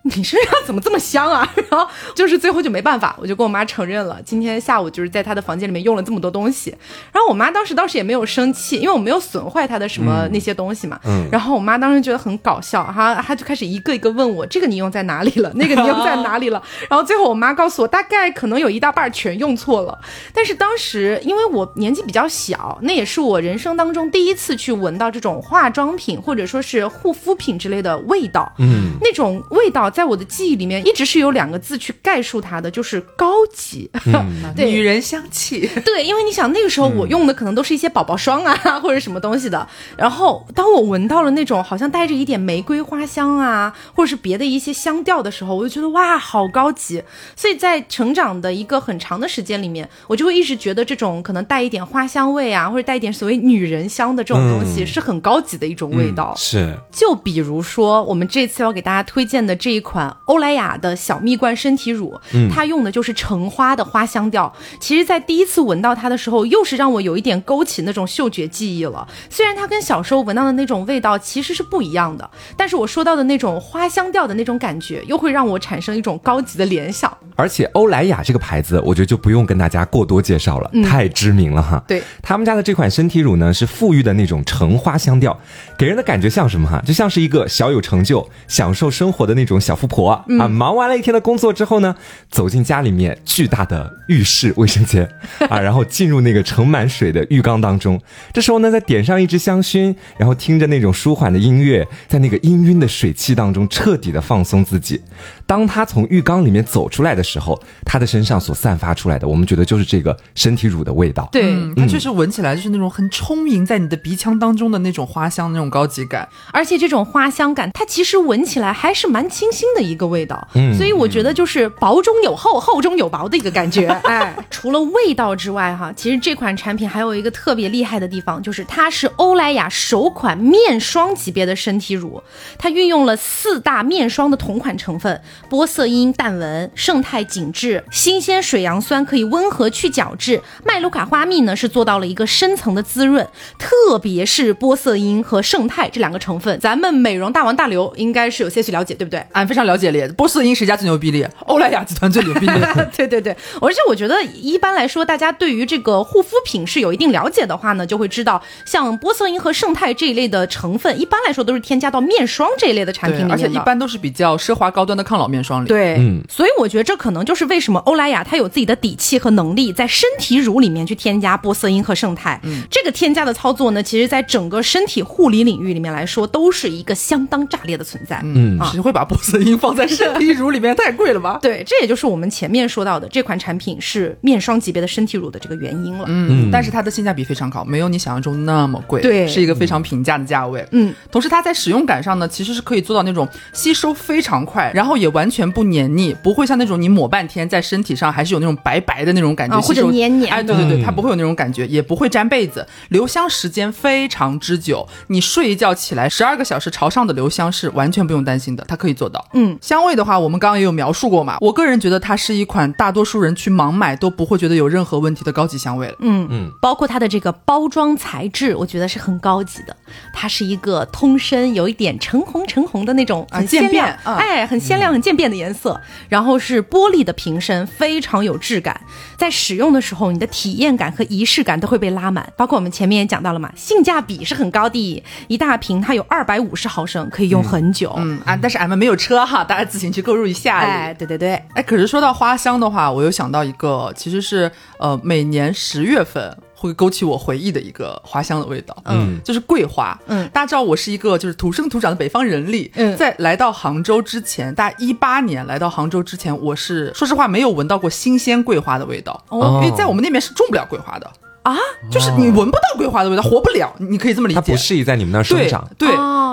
[0.16, 1.46] 你身上怎么这么香啊？
[1.70, 6.74] 然后就是最后就没办法，我就跟我妈承认了，今天下午就是在她的房间里面用了这么多东西。
[7.12, 10.98] 然后我妈当时倒是也没有生气，因为我没有损坏她的什么那些东西嘛。
[11.04, 11.28] 嗯。
[11.30, 15.52] 然后我妈当时觉得很搞笑，哈，她就开始一个一个问我，这个你用在哪里了？
[15.56, 16.62] 那个你用在哪里了？
[16.88, 19.98] 然后最后我妈告诉我，大概可能有一大半全用错了。
[20.32, 28.50] 但是当时因为我年纪比较小，那也是我人生当中第一次去闻到这种化妆品或者说是护肤品之类的味道。
[28.56, 28.92] 嗯。
[29.02, 29.89] 那种味道。
[29.90, 33.90] 在我的记忆里面，一直是有两个字去概述它的，就是高级，
[34.56, 35.68] 对，女人香气。
[35.84, 39.66] 对，因为你想那个时候我用的可能都是一些宝宝霜啊，或者什么东西的。
[39.96, 47.02] 然后当我闻到了那种好像带着一点玫瑰花香啊，或者是别的一些香调的时候，我就觉得哇，好高级。
[47.34, 56.32] 所以在成长的一个很长的时间里面，我就会一直觉得这种可能带一点花香味啊，或者带一点所谓女人香的这种东西是很高级的一种味道。
[56.36, 59.79] 是，就比如说我们这次要给大家推荐的这一。
[59.80, 62.20] 一款欧莱雅的小蜜罐身体乳，
[62.54, 64.52] 它用的就是橙花的花香调。
[64.78, 69.08] 其实，在第一次闻到它的时候，又是让我有一点勾起那种嗅觉记忆了。
[69.30, 77.16] 虽然它跟小时候闻到的那种味道其实是不一样的，但是我说到的那种花香调的那种感觉，又会让我产生一种高级的联想。
[77.36, 81.82] 而且，欧莱雅这个牌子，我觉得就不用跟大家过多介绍了，太知名了哈。
[81.88, 85.40] 对他们家的这款身体乳呢，是馥郁的那种橙花香调，
[85.78, 86.82] 给人的感觉像什么哈？
[86.84, 89.58] 就像是一个小有成就、享受生活的那种。
[89.70, 91.94] 小富婆啊，忙完了一天的工作之后呢，
[92.28, 95.08] 走进家里面巨大的浴室卫生间
[95.48, 98.00] 啊，然后进入那个盛满水的浴缸当中。
[98.32, 105.00] 这时候呢，再点上一支香薰，然后听着那种舒缓的音乐，在那个氤氲的水汽当中彻底的放松自己。
[105.46, 111.28] 当他从浴缸里面走出来的时候，他的身上所散发出来的，我们觉得就是这个身体乳的味道。
[111.30, 116.28] 对，它确实闻起来就是那种很充盈在你的鼻腔当中的那种花香，那种高级感。
[116.52, 120.48] 而且这种花香感，它其实闻起来还是蛮清新的一个味道。
[120.54, 123.86] 嗯，所以我觉得就是薄中有厚，厚中有薄的一个感觉。
[124.04, 132.22] 哎，除了味道之外，哈，其实这款产品还有一个特别厉害的地方，就是它是欧莱雅首款面霜级别的身体乳，
[132.58, 135.20] 它运用了四大面霜的同款成分。
[135.48, 143.26] 玻色因淡纹、胜肽紧致、新鲜水杨酸可以温和去角质，麦卢卡花蜜呢是做到了一个深层的滋润，
[143.58, 149.24] 特别是玻色因和胜肽这两个成分，咱们美容大王大刘应该是有些许了解，对不对？
[149.32, 150.06] 俺非常了解咧。
[150.16, 151.28] 玻色因谁家最牛逼咧？
[151.46, 152.60] 欧莱雅集团最牛逼咧。
[152.96, 165.30] 对对对，而且我觉得一般来说，大家对于这个护肤品是有一定了解的话呢，就会知道，像玻色因和胜肽这一类的成分，一般来说都是添加到面霜这一类的产品里面，而且一般都是比较奢华高端的抗老。
[165.30, 172.40] 面霜里，对，嗯，所以我觉得这可能就是为什么欧莱雅它有自己的底气和能力，在身体乳里面去添加玻色因和胜肽。
[172.42, 178.20] 嗯，这个添加的操作呢，其实在整个身体护理领域里面来说，都是一个相当炸裂的存在。
[178.24, 179.16] 嗯，谁会把玻
[179.56, 180.74] 放在身体乳里面？
[180.74, 181.38] 太贵了吧？
[181.42, 186.04] 对，这也就是我们前面说到的这款产品是面霜级别的身体乳的这个原因了。
[186.08, 189.00] 嗯，但是它的性价比非常高，没有你想象中那么贵。
[189.00, 190.66] 对，是一个非常平价的价位。
[190.72, 195.20] 嗯，同时它在使用感上呢，其实是可以做到那种吸收非常快，然后也完。
[195.20, 200.32] 完全不黏腻，不会像那种你抹半天，在身体上还是有那种白白的那种感觉，或者黏黏。
[200.32, 204.88] 哎，对对对，它不会有那种感觉，也不会粘被子，留香时间非常之久。
[205.08, 209.22] 你睡一觉起来，十二个小时朝上的留香是完全不用担心的，它可以做到。
[209.32, 211.36] 嗯，香味的话，我们刚刚也有描述过嘛。
[211.40, 215.94] 我个人觉得它是一款大多数人去盲买都不会觉得有任何问题的高级香味了。
[216.00, 219.76] 嗯嗯，包括它的这个包装材质，我觉得是很高级的。
[220.12, 225.80] 它是一个通身有一点橙红橙红的那种很渐变，哎，很鲜亮、很渐变的颜色。
[226.08, 228.80] 然后是玻璃的瓶身，非常有质感。
[229.16, 232.32] 在使用的时候，你的体验感和仪式感都会被拉满。
[232.36, 237.94] 包括我们前面也讲到了嘛，性价比是很高的，一大瓶它有二百五十毫升，可以用很久。
[237.98, 240.58] 嗯啊，但是俺们没有车哈，大家自行去购入一下。
[240.58, 246.36] 哎，对对对，哎，可是说到花香的话，我又想到一个，其实是呃，每年十月份。
[246.60, 261.10] 会勾起我回忆的一个花香的味道，嗯，就是桂花，嗯，大家知道我是一个就是土生土长的北方人力，嗯，在来到杭州之前，大概一八年来到杭州之前，我是说实话没有闻到过新鲜桂花的味道，哦，因为在我们那边是种不了桂花的
[261.42, 261.56] 啊，
[261.90, 265.88] 就是你闻不到桂花的味道，活不了，你可以这么理解，它不适宜在你们那儿生长，对，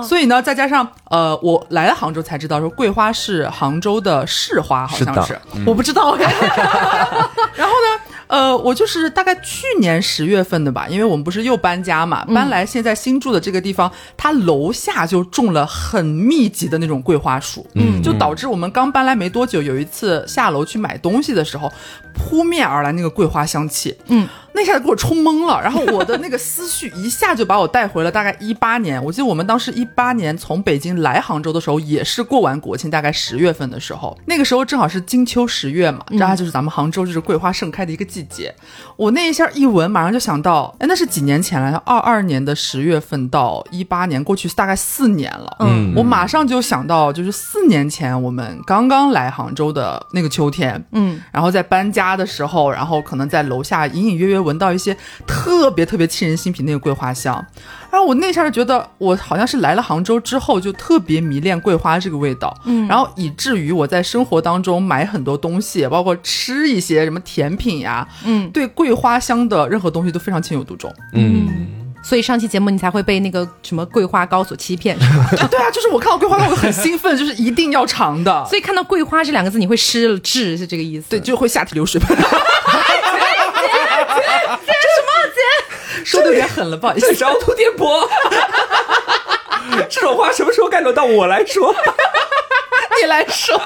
[0.06, 6.16] 所以呢，再加上呃，我来了杭州才知道说桂花是杭州的市花，好像是，我不知道，
[7.56, 8.02] 然后呢？
[8.28, 21.72] 呃，我就是大概去年十月份的吧，因为我们不是又搬家嘛，搬来现在新住的这个地方，它楼下就种了很密集的那种桂花树，嗯，就导致我们刚搬来没多久，有一次下楼去买东西的时候，
[22.14, 24.28] 扑面而来那个桂花香气，嗯。
[24.58, 29.02] 那下子给我冲懵了，然后我的那个思绪一下就把我带回了大概一八年。
[29.04, 38.52] 我记得我们当时一八年从北京来杭州的时候，也是过完国庆，大概十月份的时候，那个时候正好是金秋十月嘛，然后就是咱们杭州就是桂花盛开的一个季节。
[38.96, 45.58] 我那一下一闻，马上就想到，哎，那是几年前了，二二年的十月份到一八年，过去大概四年了。
[45.60, 54.47] 嗯，我马上就想到，就是四年前我们刚刚来杭州的那个秋天，嗯，然后在搬家的时候，然后可能在楼下隐隐约约。
[54.48, 54.96] 闻到一些
[55.28, 57.34] 特别特别沁人心脾那个桂花香，
[57.92, 71.48] 然后我那下就觉得我好像是来了杭州之后就特别迷恋桂花这个味道，嗯，然后以至于我在生活当中买很多东西，包括吃一些什么甜品呀，嗯，对桂花香的任何东西都非常情有独钟，嗯，
[72.04, 74.98] 所以上期节目你才会被那个什么桂花糕所欺骗？
[75.50, 81.10] 对啊，就是我看到桂花糕我很兴奋，就是一定要尝的， 所以看到桂花这两个字你会失了智是这个意思？
[81.10, 82.02] 对，就会下体流水。
[86.08, 88.08] 说的有点狠了，不好意思，凹凸电波。
[89.90, 91.76] 这种话什么时候该轮到我来说？
[93.02, 93.60] 你来说。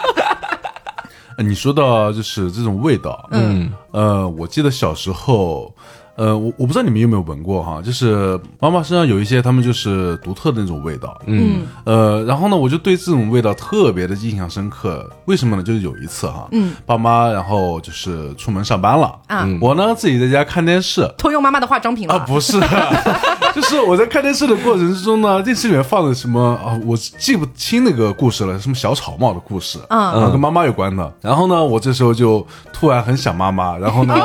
[1.37, 5.73] 你说到就是这种味道，嗯，呃，我记得小时候。
[6.21, 15.09] 呃，我我不知道你们有没有闻过哈，就是妈妈身上有一些他们就是独特的那种味道，嗯，呃，然后呢，我就对这种味道特别的印象深刻。
[15.25, 15.63] 为什么呢？
[15.63, 22.19] 就是有一次哈，嗯，爸妈然后就是出门上班了，啊，我呢自己在家看电视，偷用妈妈的化妆品啊？
[22.19, 22.59] 不是，
[23.55, 26.79] 就是我在看电视的过程之中呢，电视里面放的什么啊？
[26.85, 31.11] 我记不清那个故事了，什么小草帽的故事，啊，跟妈妈有关的。
[31.19, 34.13] 然后呢，我这时候就突然很想妈妈，然后呢。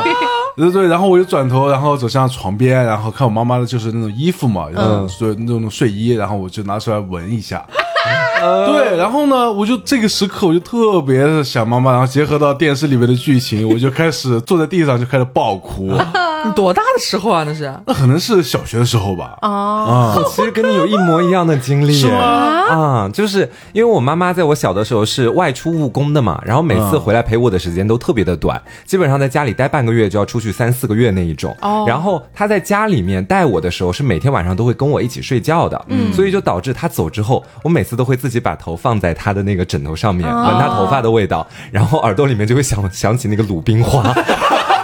[0.56, 7.64] 对对，然后我就转头，然后走向床边，然后看我妈妈的就是那种衣服嘛，然后睡那种睡衣，然后我就拿出来闻一下。
[8.66, 15.90] 对，然后呢，我就这个时刻我就特别想妈妈，然后结合到电视里面的剧情，我就开始坐在地上就开始爆哭。
[16.52, 17.44] 多大的时候啊？
[17.46, 17.72] 那是？
[17.86, 19.36] 那可能是小学的时候吧。
[19.40, 21.92] 啊，我其实跟你有一模一样的经历。
[21.92, 22.18] 是吗？
[22.18, 31.56] 啊，就是因为我妈妈在我小的时候是外出务工的嘛，然后每次回来陪我的时间都特别的短，基本上在家里待半个月就要出去三四个月那一种。
[31.60, 31.84] 哦。
[31.86, 35.80] 然后她在家里面带我的时候是每天晚上都会跟我一起睡觉的。
[35.88, 36.12] 嗯。
[36.12, 44.12] 所以就导致她走之后，我每次都会自己把头放在她的那个枕头上面，闻她头发的味道，然后耳朵里面就会想想起那个鲁冰花。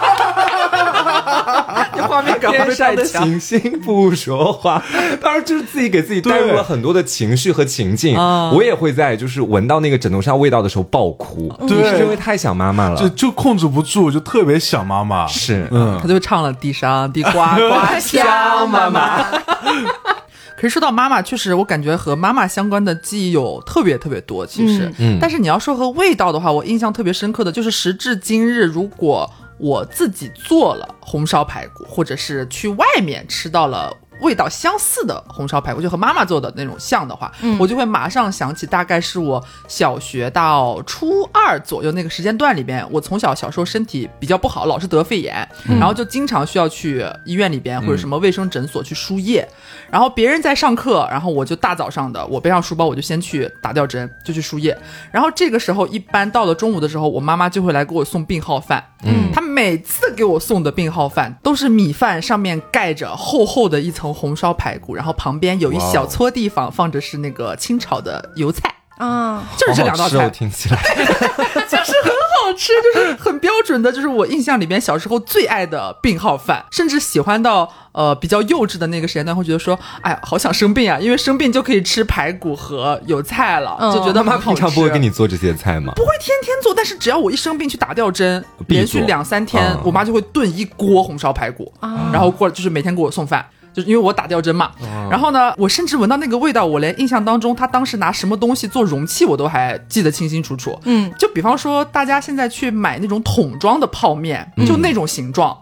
[2.20, 4.82] 天上的星星不说话，
[5.22, 8.16] 当然就是自己给自己带入了很多的情绪和情境。
[8.52, 15.26] 我也会在就是闻到那个枕头上味道的时候爆哭，对，是因为太想妈妈了，就就控制不住，就特别想妈妈。
[15.26, 19.24] 是，嗯，他就唱了地上地瓜 瓜香妈妈。
[20.56, 24.46] 可是说到妈妈，确实我感觉和妈妈相关的记忆有特别特别多。
[24.46, 29.28] 其实，嗯，但是你要说和味道的话，我印象特别深刻的就是时至今日，如果。
[29.62, 49.46] 我自己做了红烧排骨，或者是去外面吃到了味道相似的红烧排骨，就和妈妈做的那种像的话，我就会马上想起，大概是我小学到初二左右那个时间段里边，我从小小时候身体比较不好，老是得肺炎，然后就经常需要去医院里边或者什么卫生诊所去输液，
[49.90, 54.76] 然后别人在上课，然后我就大早上的，我背上书包，我就先去打吊针，就去输液，
[55.10, 68.74] 然后这个时候一般到了中午的时候，我妈妈就会来给我送病号饭，嗯，她每次给我送的病号饭都是米饭上面盖着厚厚的一层红烧排骨，然后旁边有一小撮地方放着是那个清炒的油菜。
[68.98, 85.92] 啊，就是这两道菜，听起来就是很好吃，就是很标准的，就是我印象里边小时候最爱的病号饭，甚至喜欢到呃比较幼稚的那个时间段，会觉得说，哎呀，好想生病啊，因为生病就可以吃排骨和油菜了，就觉得妈平常不会给你做这些菜吗？
[85.96, 91.72] 不会天天做，但是只要我一生病去打吊针，连续两三天，我妈就会炖一锅红烧排骨，
[92.12, 93.44] 然后过就是每天给我送饭。
[93.72, 94.72] 就是因为我打吊针嘛，
[95.10, 100.78] 然后呢，我甚至闻到那个味道，我连印象当中他当时拿什么东西做容器，我都还记得清清楚楚。
[100.84, 105.58] 嗯，就比方说大家现在去买那种桶装的泡面，就那种形状。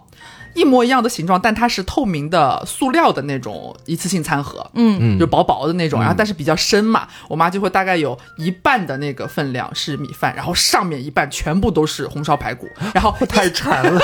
[0.53, 14.01] 一模一样的形状，但它是透明的塑料的那种一次性餐盒，嗯，就薄薄的那种，然后但是比较深嘛，我妈就会大概有一半的那个分量是米饭，然后上面一半全部都是红烧排骨，然后 太馋了，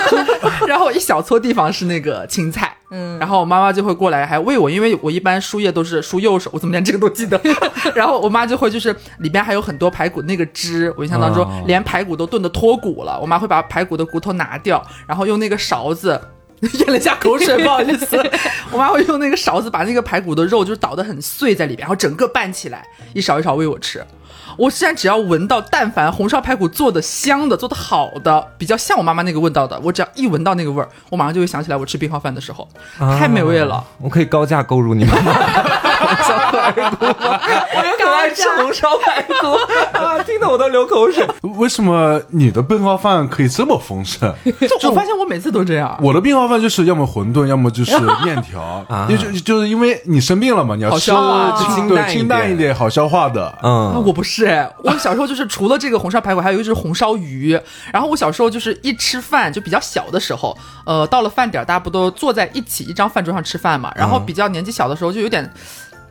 [0.66, 7.40] 然后一小撮地方是那个青菜，嗯，然后我妈妈就会过来还喂我，因为我一般输液都是输右手，我怎么连这个都记得？
[7.96, 15.94] 然后我妈就会就是里边还有很多排骨那个汁，我印象当中连排骨都炖的脱骨了，我妈会把排骨的骨头拿掉，然后用那个勺。
[15.94, 16.20] 子
[16.60, 18.16] 咽了下口水，不好意思。
[18.72, 24.04] 我妈会用那个勺子把那个排骨的肉就是捣得很碎在里边，然后整个拌起来，一勺一勺喂我吃。
[24.56, 33.84] 我现在只要闻到，但凡红烧排骨做的香的、做的好的，比较像我妈妈那个味道的，我只要一闻到那个味儿，我马上就会想起来我吃病号饭的时候，太美味了。
[33.98, 37.04] 我可以高价购入你妈妈红烧排骨，
[38.24, 39.52] 爱吃红烧排骨
[39.92, 40.18] 啊！
[40.22, 41.26] 听得我都流口水。
[41.58, 44.32] 为什么你的病号饭可以这么丰盛？
[44.80, 45.98] 就我发现我每次都这样。
[46.02, 53.58] 我的病号饭就是要么馄饨，要么就是面条，就就是因为你生病了嘛，你要吃清清淡一点，好消化的。
[53.62, 54.46] 嗯，我不是。
[54.46, 57.58] 对，我小时候就是除了这个红烧排骨，还有一个就是红烧鱼。
[57.92, 60.56] 然后我小时候就是一吃饭就比较小的时候，
[60.86, 63.92] 呃，到了饭点，大家不都坐在一起一张饭桌上吃饭嘛？
[63.94, 65.52] 然后比较年纪小的时候就有点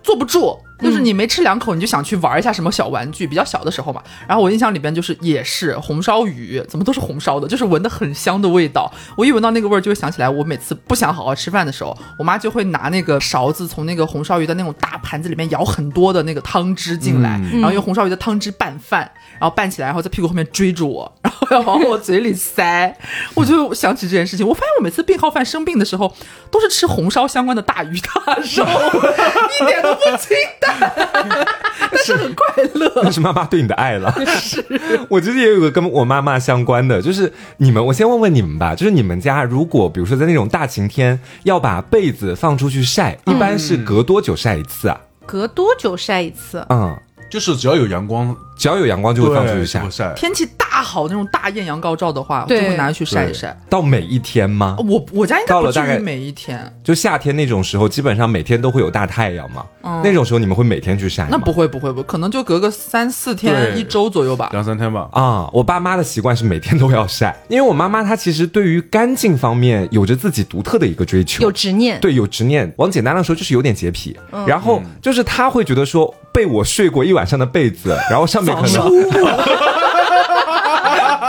[0.04, 0.58] 坐不住。
[0.84, 4.02] 就是你没吃两口，你就想去玩一下什么小玩具，比较小的时候嘛。
[4.28, 8.91] 然后我印象里边就是也是红烧鱼，怎么都是红烧的，就是闻的很香的味道。
[9.15, 19.00] 我一闻到那个味儿，就会想起来我每次不想好好吃饭的时候，我妈就会拿那个勺子从那个红烧鱼的那种大盘子里面舀很多的那个汤汁进来，然后用红烧鱼的汤汁拌饭，
[19.39, 22.96] 然后拌起来，然后在屁股后面追着我， 然后要往我嘴里塞。
[23.36, 26.13] 我就想起这件事情，我发现我每次病号饭生病的时候，
[26.52, 28.65] 都是吃红烧相关的大鱼大肉，
[29.62, 30.72] 一点都不清淡。
[31.91, 34.13] 但是很快乐， 那是妈妈对你的爱了。
[34.39, 34.63] 是
[35.09, 44.99] 我其实也有个跟我妈妈相关的，就是你们，我先问问你们吧，就是你们家如果比如说在那种大晴天要把被子放出去晒，一般是隔多久晒一次啊？
[45.25, 46.65] 隔多久晒一次？
[46.69, 46.97] 嗯，
[47.29, 48.36] 就是只要有阳光。
[48.55, 53.55] 只要有阳光就会放出去晒，天气大好那种大艳阳高照的话，就会拿去晒一晒。
[53.69, 54.77] 到每一天吗？
[54.88, 56.59] 我我家应该不至于每一天。
[56.83, 59.65] 就夏天那种时候，基本上每天都会有大太阳嘛。
[60.03, 61.27] 那种时候你们会每天去晒？
[61.29, 65.09] 那不会不会不，可能就隔个三四天、一周左右吧，两三天吧。
[65.12, 71.99] 啊，我爸妈的习惯是每天都要晒，因为我妈妈她其实对于干净方面有着自己独特的一个追求，有执念。
[71.99, 72.71] 对，有执念。
[72.77, 74.17] 往简单的说，就是有点洁癖。
[74.47, 79.83] 然后就是她会觉得说，被我睡过一晚上的被子，然后上面可能。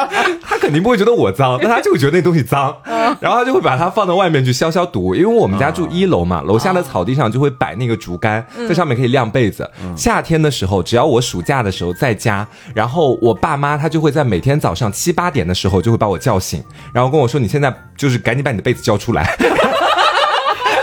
[0.43, 2.77] 他肯定不会觉得我脏， 但他就会觉得那东西脏，
[3.21, 5.15] 然后他就会把它放到外面去消消毒。
[5.15, 9.69] 因为我们家住一楼嘛，楼下的草地上就会摆那个竹竿，在上面可以晾被子。
[9.97, 16.63] 夏天的时候，只要我暑假的时候在家，然后我爸妈他就会在每天早上七八点的时候就会把我叫醒，
[16.93, 19.25] 然后跟我说：“你现在就是赶紧把你的被子交出来。”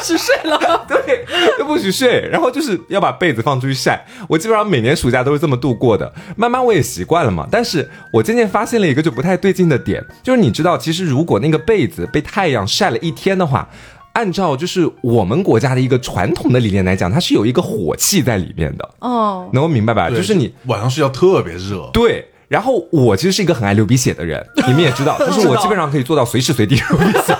[0.02, 1.26] 许睡了， 对，
[1.60, 4.06] 又不许睡，然后就是要把被子放出去晒。
[4.28, 7.48] 我基本上每年暑假都是这么度过的，慢慢我也习惯了嘛。
[7.52, 13.68] 但是我渐渐发现了一个就不太对劲的点，就是你知道，其实如果那个被子被太阳晒了一天的话，
[14.14, 20.10] 按照就是我们国家的一个传统的理念来讲，它是有一个火气在里面的哦，能够明白吧？
[20.10, 22.28] 就是你晚上睡觉特别热，对。
[22.50, 27.34] 然后我其实是一个很爱流鼻血的人，你们也知道， 就是我基本上可以做到随时随地流鼻血。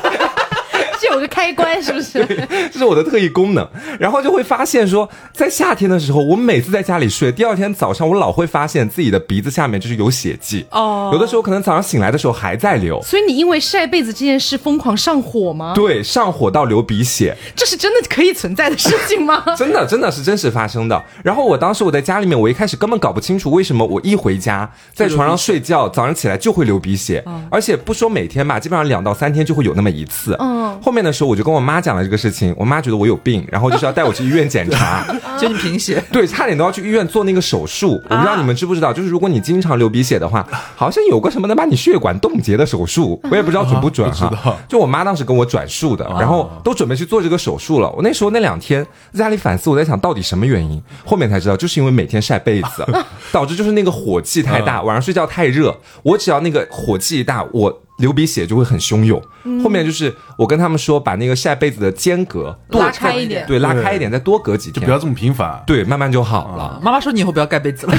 [1.42, 2.24] 开关是不是？
[2.72, 3.68] 这是我的特异功能。
[4.00, 10.64] 然后就会发现说，在夏天的时候，我每次在家里睡，第二天早上我老会发现自己的鼻子下面就是有血迹。
[10.70, 13.02] 哦，有的时候可能早上醒来的时候还在流。
[13.02, 15.74] 所以你因为晒被子这件事疯狂上火吗？
[15.74, 19.44] 对，上火到流鼻血，这是真的可以存在的事情吗？
[19.58, 21.04] 真的，真的是真实发生的。
[21.24, 30.36] 然后我当时我在家里面，我一开始根本搞不清楚为什么我一回家在床上睡觉，早上起来就会流鼻血，而且不说每天吧，基本上两到三天就会有那么一次。
[30.40, 35.06] 嗯，后面的时候我就跟我妈讲了这个事情，我妈觉得我有病，然后就是要带我去医院检查，
[35.40, 37.94] 就你贫血， 对，差点都要去医院做那个手术。
[38.10, 44.58] 我不知道你们知不知道，就是如果你经常流鼻血的话，好像有个什么能把你血管冻结的手术， 我也不知道准不准哈。
[44.68, 47.90] 就我妈当时跟我转述的，然后都准备去做这个手术了。
[47.92, 52.86] 我那时候那两天在家里反思，我在想到底什么原因，后面才知道就是因为每天晒被子，
[53.32, 57.82] 导致就是那个火气太大，晚上睡觉太热，我只要那个火气一大，我。
[58.02, 59.22] 流鼻血就会很汹涌，
[59.64, 66.80] 后面就是我跟他们说，把那个晒被子的间隔拉开一点，对，拉开一点，再多隔几天，就不要这么频繁，对，慢慢就好了。
[66.84, 67.94] 妈妈说你以后不要盖被子了，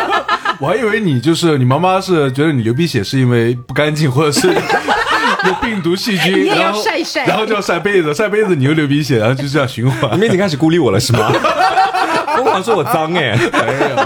[0.58, 4.48] 我还以为你就是你妈妈是觉得你流鼻血是因为不干净，或者是
[5.46, 10.12] 有病毒细菌，然后晒一晒，然后就要晒被子，晒被子你又流鼻血，然后就这样循环。
[10.14, 11.32] 你们已经开始孤立我了是吗？
[12.36, 13.96] 疯狂说我脏哎，没有。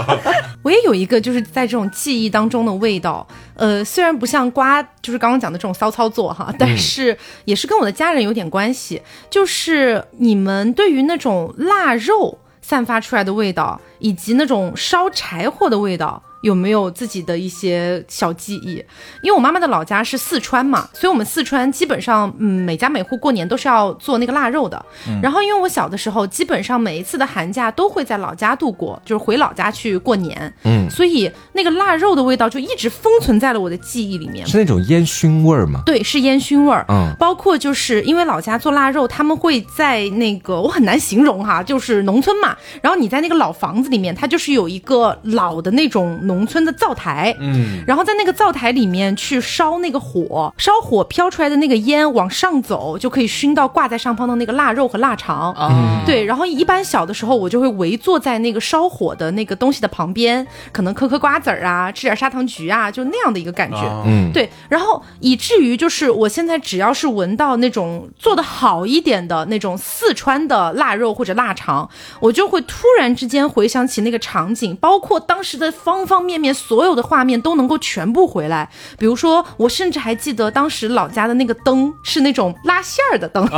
[0.63, 3.25] 我也有一个就是在这种记忆当中的味道，
[3.55, 9.01] 呃，虽然不像瓜，就是刚刚讲的这种骚操作哈，但是也是跟我的家人有点关系。
[9.29, 16.21] 就是你们对于那种腊肉散发出来的味道，以及那种烧柴火的味道。
[16.41, 18.75] 有没有自己的一些小记忆？
[19.21, 24.83] 因为我妈妈的老家是四川嘛，所以我们四川基本上，嗯，每家每户过年都是要做那个腊肉的。
[25.21, 30.53] 然后，因为我小的时候，基本上每一次的寒假都会在老家度过，就是回老家去过年。
[30.63, 34.45] 嗯，所以那个腊肉的味道就一直封存在了我的记忆里面。
[34.45, 35.81] 是那种烟熏味儿吗？
[35.85, 36.85] 对，是烟熏味儿。
[36.89, 42.55] 嗯，包括就是因为老家做腊肉，他们会在那个我很难形容哈，就是农村嘛。
[42.81, 46.26] 然后你在那个老房子里面，它就是有一个老的那种。
[46.27, 56.25] 农村的灶台，嗯，然后在那个灶台里面去烧那个火，烧火飘出来的那个烟往上走，就可以熏到挂在上方的那个腊肉和腊肠，啊，对。
[56.25, 64.49] 然后一般小的时候，我就会围坐在那个烧火的那个东西的旁边，可能嗑嗑瓜子儿啊，吃点砂糖橘啊，就那样的一个感觉，嗯，对。
[64.67, 76.16] 然后以至于就是我现在只要是闻到那种做的好一点的那种四川的腊肉或者腊肠，我就会突然之间回想起那个场景，包括当时的方方。
[76.17, 83.53] 方面面所有的画面都能够全部回来，比如说，我甚至还记得当时老家的那个灯是那种拉线儿的灯， 就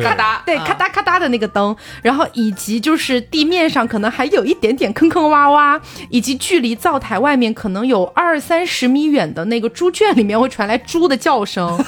[0.00, 11.76] 咔嗒，对，咔嗒咔嗒的那个灯，然后以及就是地面上可能还有一点点坑坑洼洼，以及距离灶台外面可能有二三十米远的那个猪圈里面会传来猪的叫声。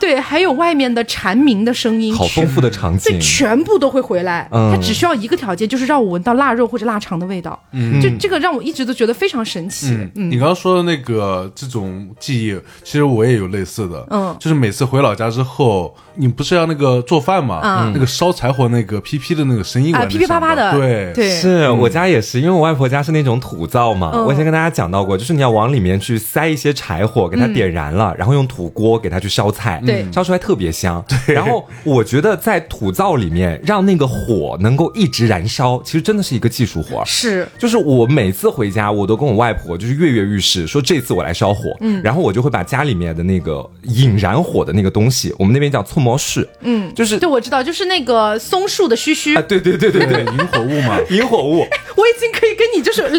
[0.00, 4.48] 对，还有外面的蝉鸣的声音，好丰富的场景，全部都会回来。
[4.52, 7.58] 嗯，它只需要一个条件，就是让我闻到腊肉或者腊肠的味道。
[7.72, 9.88] 嗯，就这个让我一直都觉得非常神奇。
[10.14, 14.06] 嗯，你刚刚说的那个这种记忆，其实我也有类似的。
[14.10, 15.94] 嗯，就是每次回老家之后。
[16.18, 17.90] 你不是要那个做饭吗？
[17.94, 20.72] 那个烧柴火那个噼噼的那个声音啊，噼噼啪啪的。
[20.72, 24.10] 对对，是我家也是，因为我外婆家是那种土灶嘛。
[24.26, 31.02] 我以前跟大家讲到过，就是你要往里面去塞一些柴火，给它点燃了，然后用土锅给它去烧菜，对，烧出来特别香。
[31.26, 37.02] 然后我觉得在土灶里面让那个火能够一直燃烧，其实真的是一个技术活。
[37.06, 41.76] 是，就是我每次回家，我都跟我外婆就是跃跃欲试，说这次我来烧火。
[41.80, 49.36] 嗯，然后我就会把家里面的那个引燃火的那个东西，我们那边叫醋毛式，嗯，就是对，我知道，就是那个松树的须须。
[49.36, 53.02] 啊，对对对对对，引火物嘛， 引火物，我已经可以跟你就是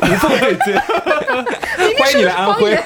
[0.00, 0.78] 无缝对接，
[1.98, 2.78] 欢迎你来安徽。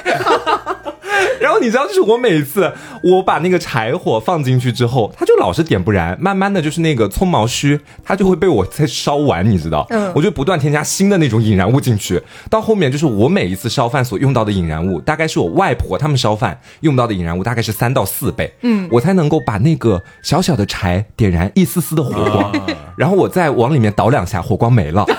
[1.41, 9.87] 然后你知道，就是我每次我把那个柴火放进去之后，它就老是点不燃，慢慢的就是那个葱毛须，它就会被我再烧完，你知道？
[9.91, 22.13] 嗯，我就不断添加新的那种引燃物进去，到后面就是我每一次烧饭所用到的引燃物，大概是我外婆他们烧饭用到的引燃物大概是三到四倍，嗯，我才能够把那个小小的柴点燃一丝丝的火。
[22.13, 22.53] 光，
[22.97, 25.05] 然后我再往里面倒两下，火光没了。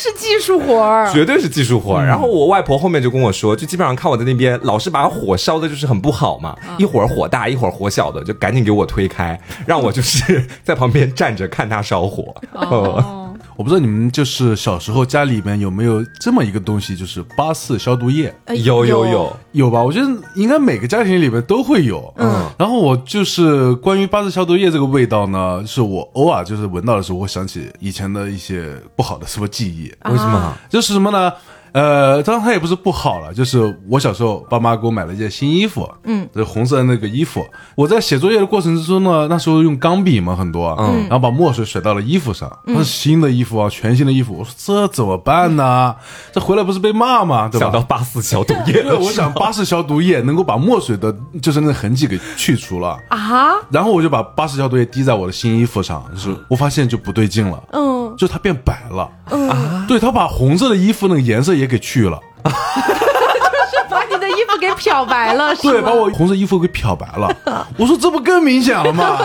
[0.00, 2.06] 是技术活儿，绝对是技术活儿。
[2.06, 12.32] 然后我外婆后面就跟我说，就基本上看我在那边老是把火烧的，就是很不好嘛，一会儿火大，一会儿火小的，就赶紧给我推开，让我就是 在旁边站着看他烧火。
[13.58, 18.32] 我不知道你们就是小时候家里面有没有这么一个东西，就是八四消毒液。
[18.62, 19.82] 有有有有吧？
[19.82, 20.06] 我觉得
[20.36, 22.14] 应该每个家庭里面都会有。
[22.18, 22.48] 嗯。
[22.56, 29.92] 然后我就是关于八四消毒液这个味道呢，是我偶尔就是闻到的时候，会想起以前的一些不好的什么记忆。
[30.08, 30.56] 为什么？
[30.70, 31.32] 就是什么呢？
[31.72, 37.44] 呃，当然它也不是不好了，就是我小时候爸妈给我买了一件新衣服，嗯，这红色的那个衣服，
[37.74, 45.94] 我在写作业的过程之中呢，那时候用钢笔嘛很多，嗯，然后把墨水甩到了衣服上，它是新的衣服啊，全新的衣服，我说这怎么办呢？
[46.32, 47.50] 这回来不是被骂吗？
[47.52, 59.10] 想到八四消毒液，我想八四消毒液能够把墨水的，就是那痕迹给去除了啊，然后我就把八四消毒液滴在我的新衣服上，就是我发现就不对劲了，嗯，就它变白了，
[59.48, 67.30] 啊，对，它把红色的衣服那个颜色也给去了，就 是把你的衣服给漂白了， 对，把我红色衣服给漂白了。
[67.78, 69.18] 我说这不更明显了吗？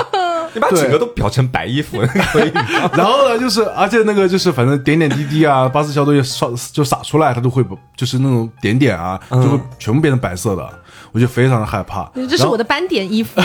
[0.54, 2.00] 你把整个都漂成白衣服
[2.32, 2.52] 可以。
[2.94, 7.66] 然后呢，就是而且那个就是反正点点滴滴啊，八四消毒液刷就洒出来，它都会
[7.98, 10.70] 就是那种点点啊，就会全部变成白色的。
[11.12, 13.40] 我就非常的害怕，这是我的斑点衣服。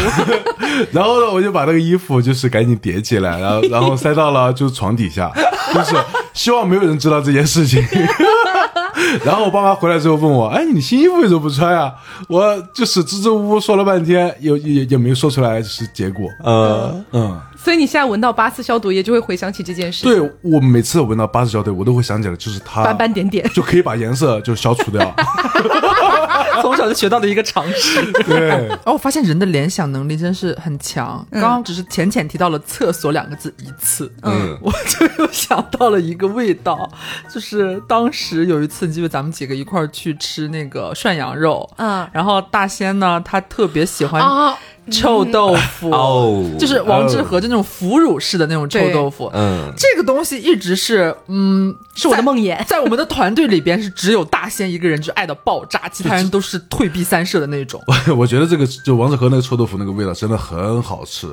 [0.91, 5.31] 然后呢，我就把那个衣服就是赶紧叠起来，然后然后塞到了就是床底下，
[5.75, 5.95] 就是
[6.33, 7.83] 希望没有人知道这件事情。
[9.25, 11.95] 然后我爸妈回来之后问我：“哎，你新衣服为什么不穿呀？”
[12.29, 16.29] 我就是支支吾吾说了半天，也也也没说出来是结果。
[16.45, 17.41] 嗯嗯。
[17.69, 20.03] 所以你现在闻到八四消毒液就会回想起这件事。
[20.07, 25.15] 对我每次闻到八四消毒液，我都会想起来，就是它斑斑点点就可以把颜色就消除掉。
[26.63, 28.11] 从小就学到的一个常识。
[28.23, 28.49] 对。
[28.49, 31.23] 然后我发现人的联想能力真是很强。
[31.31, 36.91] 刚刚只是浅浅提到了“厕所”两个字一次，嗯，我就又想到了一个味道，
[37.31, 44.57] 就是当时有一次，你记得咱们几个一块儿去吃那个涮羊肉，嗯，然后大仙呢，他特别喜欢。
[44.89, 45.91] 臭豆腐。
[45.91, 57.83] 哦，就是王致和就那种腐乳式的那种臭豆腐，嗯，这个东西一直是，嗯，是我的梦魇，在我们的团队里边是只有大仙一个人就爱到爆炸，其他人都是退避三舍的那种。
[57.87, 61.27] 我 我觉得这个就王致和那个臭豆腐那个味道真的很好吃。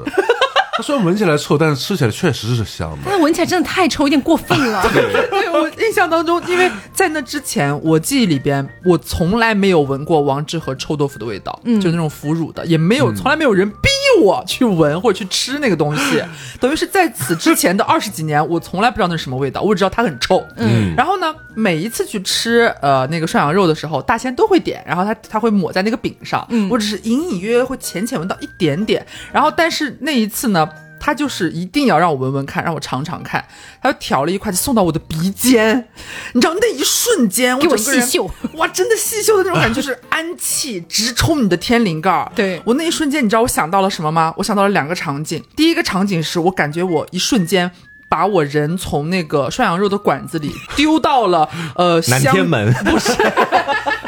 [0.77, 2.97] 它虽然闻起来臭，但是吃起来确实是香的。
[3.05, 4.83] 但闻起来真的太臭，有点过分了。
[4.91, 13.87] 对 我印象当中，因为在那之前，我记忆里边，我从来没有闻过王致和臭豆腐的味道，嗯就那种腐乳的，也没有，从来没有人逼
[14.21, 16.21] 我去闻或者去吃那个东西。
[16.59, 20.45] 等于是在此之前的二十几年，我从来不知道那是什么味道，我只知道它很臭。
[20.57, 20.93] 嗯。
[20.97, 29.05] 然后呢，每一次去吃呃那个涮羊肉的时候，大仙都会点，然后他他会抹在那个饼上，嗯，我只是隐隐约约会浅浅闻到一点点。
[29.31, 30.64] 然后，但是那一次呢？
[30.99, 33.43] 他就是一定要让我闻闻看，让我尝尝看。
[33.81, 35.87] 他就挑了一块就送到我的鼻尖，
[36.33, 42.29] 你知道那一瞬间，给我细嗅， 哇，真的细嗅的那种感觉，就是氨气直冲你的天灵盖。
[42.35, 44.33] 对我那一瞬间，你知道我想到了什么吗？
[44.37, 45.43] 我想到了两个场景。
[45.55, 47.71] 第一个场景是我感觉我一瞬间。
[48.07, 53.11] 把我人从那个涮羊肉的馆子里丢到了 呃南天门，不是，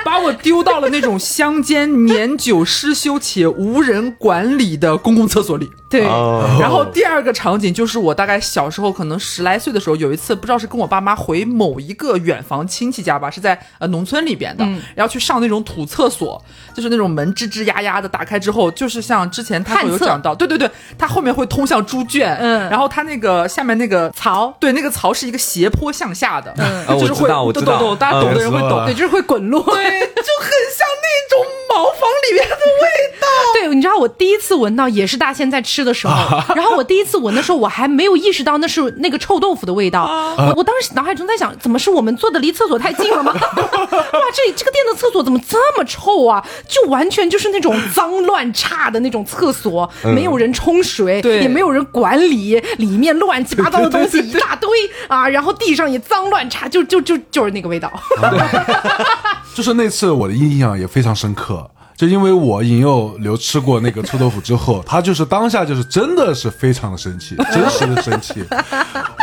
[0.05, 5.67] 把我丢到了那种乡间年久失修且无人管理的公共厕所里。
[5.89, 6.01] 对，
[6.59, 14.65] 然后第二个场景就是我大概小时候可能十来岁的时候，有一次不知道是跟我爸妈回某一个远房亲戚家吧，是在呃农村里边的，
[14.95, 30.86] 然后去上那种土厕所，就是那种门吱吱呀呀的，打开之后就是像之前他会有讲到，对对对，它后面会通向猪圈，嗯，然后它那个下面那个槽，对，那个槽是一个斜坡向下的，嗯，就是会，懂懂懂，大家懂的人会懂，对，就是会滚落，对，就很像那
[31.29, 33.27] 种茅房里面的味道。
[33.53, 36.13] 对，你知道我第一次闻到也是大仙在吃的时候，
[36.55, 40.35] 然后我第一次闻的时候，我还没有意识到那是那个臭豆腐的味道。
[40.55, 43.33] 我当时脑海中在想，怎么是我们坐的离厕所太近了吗？
[43.33, 46.43] 哇，这这个店的厕所怎么这么臭啊？
[46.67, 54.69] 就完全就是那种脏乱差的那种厕所，没有人冲水，也没有人管理，里面乱七八糟的东西一大堆
[55.07, 57.91] 啊，然后地上也脏乱差，就就就就是那个味道。
[59.55, 61.69] 就是那次我的印象也非常深刻。
[61.95, 68.45] 就因为我引诱刘吃过那个臭豆腐之后，他就是当下就是真的是非常的生气， 真实的生气，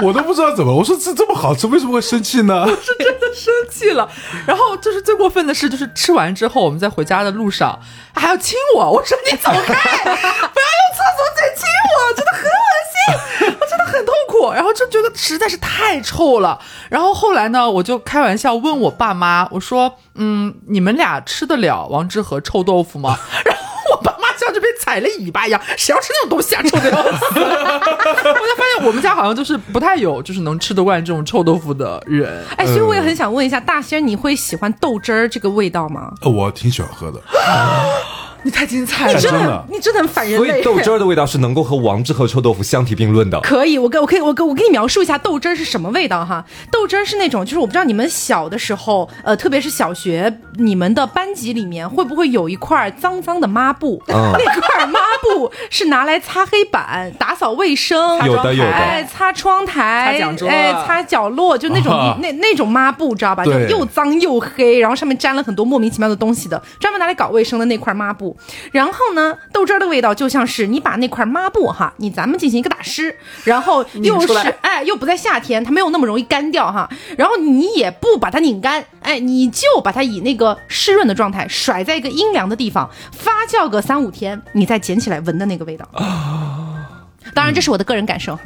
[0.02, 2.62] 我都不知道怎么，我说这这么好吃，为什么会生气呢？
[2.62, 4.10] 我是真的生气了。
[4.44, 7.78] 然后就是最过分的是，就是吃完之后，我们在回家的路上，
[8.12, 11.64] 他还要亲我，我说你走开，不要用厕所嘴亲
[11.94, 12.32] 我，真的
[13.94, 14.52] 很痛苦。
[14.52, 16.60] 然后就觉得实在是太臭了。
[16.90, 19.94] 然后后来呢，我就开玩笑问我爸妈，我说。
[20.16, 23.18] 嗯，你们俩吃得了王致和臭豆腐吗？
[23.44, 27.10] 然后我爸妈像就被踩了尾巴一样，谁要吃那种东西啊，臭的要死！
[27.34, 32.44] 我就发现我们家好像就是不太有，就是能吃得惯这种臭豆腐的人。
[32.56, 36.12] 哎，所以我也很想问一下大仙，你会喜欢豆汁儿这个味道吗？
[36.22, 37.20] 我挺喜欢喝的。
[38.44, 40.48] 你太精彩了，真的，你真的很反人类。
[40.48, 43.40] 所以豆汁儿的味道是能够和王致和臭豆腐相提并论的。
[43.40, 46.44] 可以，我给我可以我给我给你描述一下豆汁儿是什么味道哈。
[46.70, 54.02] 豆汁儿是那种，就是我不知道你们小的时候，呃，特别是小学，你们的班级里面会不会有一块脏脏的抹布？
[54.06, 63.42] 那块抹布是拿来擦黑板、打扫卫生，有的有的，哎，擦窗台，哎，擦角落，就那种 那那种抹布，知道吧？
[63.44, 68.33] 就又脏又黑，然后上面沾了很多莫名其妙的东西的，专门拿来搞卫生的那块抹布。
[68.72, 73.14] 然后呢，豆汁儿的味道就像是你把那块抹布哈，你咱们进行一个打湿，
[73.44, 76.88] 然后又是哎，又不在夏天，它没有那么容易干掉哈。
[77.16, 85.88] 然后你也不把它拧干，哎，你就把它以那个湿润的状态甩在一个阴凉的地方发酵个三五天，你再捡起来闻的那个味道。
[87.32, 88.38] 当然，这是我的个人感受。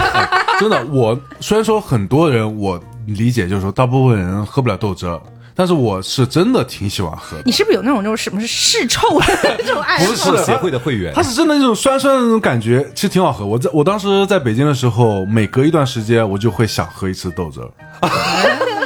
[0.60, 5.20] 真的，我虽然说很多人我理解就是说，大部分人喝不了豆汁儿。
[5.58, 7.42] 但是我是真的挺喜欢喝的。
[7.44, 10.04] 你是不是有那种那种什么是嗜臭的这种爱好？
[10.06, 13.44] 不是协会的会员，它是真的那种酸酸的那种感觉，其实挺好喝。
[13.44, 17.68] 我在我当时在北京的时候，每隔一段时间我就会想喝一次豆汁儿。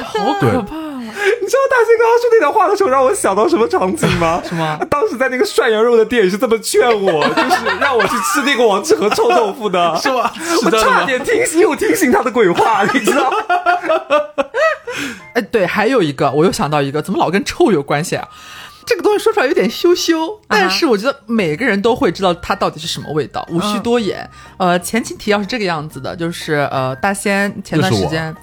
[0.03, 0.82] 好可怕！
[1.69, 4.41] 大兴刚刚说那段话的时候，让我想到什么场景吗？
[4.47, 4.77] 什么？
[4.89, 10.33] 当时在那个涮羊肉的店也是这么劝我， 就是让我去吃那个王致和臭豆腐的， 是吧？
[10.65, 13.31] 我差点听信又听信他的鬼话，你知道？
[15.33, 18.27] 哎，对，还有一个，我又想到一个，怎么老跟臭有关系啊？
[18.85, 24.29] 这个东西说出来有点羞羞，但是我觉得每个人都会知道它到底是什么味道，无需多言。
[24.57, 28.35] 呃，前情提要是这个样子的，就是呃，大仙前段时间，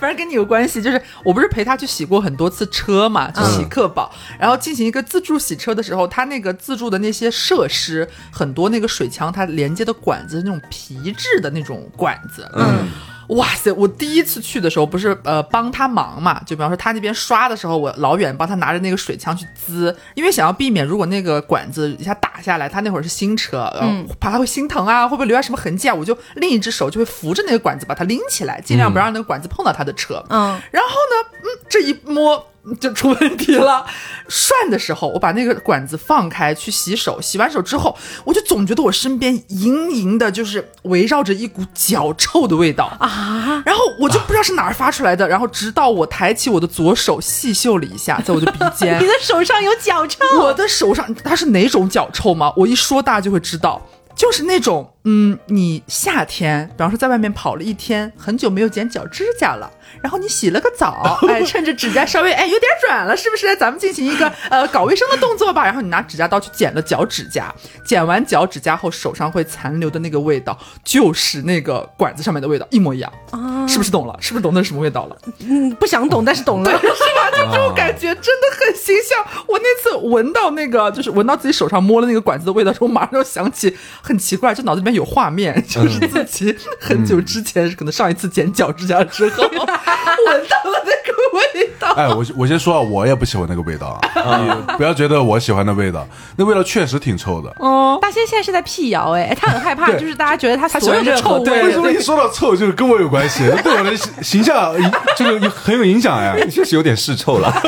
[0.00, 12.88] 反正跟你有关系，就是我不是陪他去洗过很多次车嘛，去洗客宝，然后进行一个自助洗车的时候，他那个自助的那些设施，很多那个水枪它连接的管子那种皮质的那种管子，嗯。
[13.36, 13.70] 哇塞！
[13.72, 16.40] 我第一次去的时候，不是呃帮他忙嘛？
[16.46, 25.94] 就比方说他那边刷的时候，我老远帮他拿着那个水枪去滋，因为想要避免如果那个管子一下打下来，他那会儿是新车，嗯，怕他会心疼啊，会不会留下什么痕迹啊？
[25.94, 30.24] 我就另一只手就会扶着那个管子把它拎起来，尽量不让那个管子碰到他的车。
[30.28, 32.46] 嗯，然后呢，嗯，这一摸。
[32.78, 33.84] 就出问题了。
[34.28, 43.62] 涮的时候，我把那个管子放开去洗手，洗完手之后，我就总觉得我身边隐隐的，就是围绕着一股脚臭的味道啊。
[43.64, 50.18] 然后我就不知道是哪儿发出来的，然后直到我抬起我的左手细嗅了一下，在我的鼻 尖，你的手上有脚臭。
[50.38, 52.52] 我的手上它是哪种脚臭吗？
[52.56, 53.80] 我一说大家就会知道。
[54.16, 59.70] 就是那种，嗯，你夏天，比方说在外面跑了一天，很久没有剪脚指甲了，
[60.02, 63.56] 然后你洗了个澡， 哎，趁着指甲稍微哎有点软了，是不是？
[63.56, 65.64] 咱们进行一个呃搞卫生的动作吧。
[65.64, 73.66] 然后你拿指甲刀去剪了脚指甲，剪完脚指甲后手上会残留的那个味道，就是那个管子上面的味道，一模一样啊！
[73.66, 74.14] 是不是懂了？
[74.20, 75.16] 是不是懂那是什么味道了？
[75.38, 77.30] 嗯，不想懂，但是懂了， 是吧？
[77.32, 79.24] 就这种感觉真的很形象。
[79.48, 83.74] 我那次闻到那个，就是闻到自己手上摸了那个管子的味道时候，马上就想起。
[84.02, 91.92] 很奇怪，就脑子里面有画面，就是自己很久之前可能上一次剪脚指甲之后闻到了那个味道。
[91.94, 97.52] 哎，我我先说啊，我也不喜欢那个味道，你不要觉得我喜欢的味道，那味道确实挺臭的。
[97.58, 101.62] 哦，大仙现在是在辟谣，哎，他很害怕，就是大家觉得他所有的臭味。
[101.64, 103.50] 为什么一说到臭，就是跟我有关系？
[103.64, 104.74] 对我的形象
[105.16, 107.52] 就是 很有影响哎，确实有点是臭了。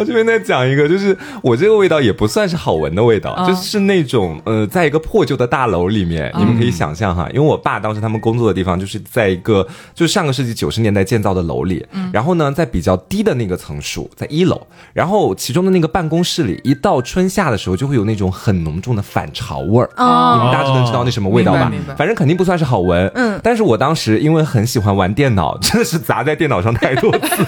[0.00, 21.70] 我这边再讲一个，就是我这个味道也不算是好闻的味道，就是那种呃，在一个破旧的大楼里面，你们可以想象哈，因为我爸当时他们工作的地方就是在一个就是上个世纪九十年代建造的楼里，然后呢，在比较低的那个层数，在一楼，然后其中的那个办公室里，一到春夏的时候就会有那种很浓重的反潮味儿，你们大致能知道那什么味道吧？
[21.98, 27.44] 反正肯定不算是好闻，嗯，但是我当时因为很喜欢玩电脑，真的是砸在电脑上太多次。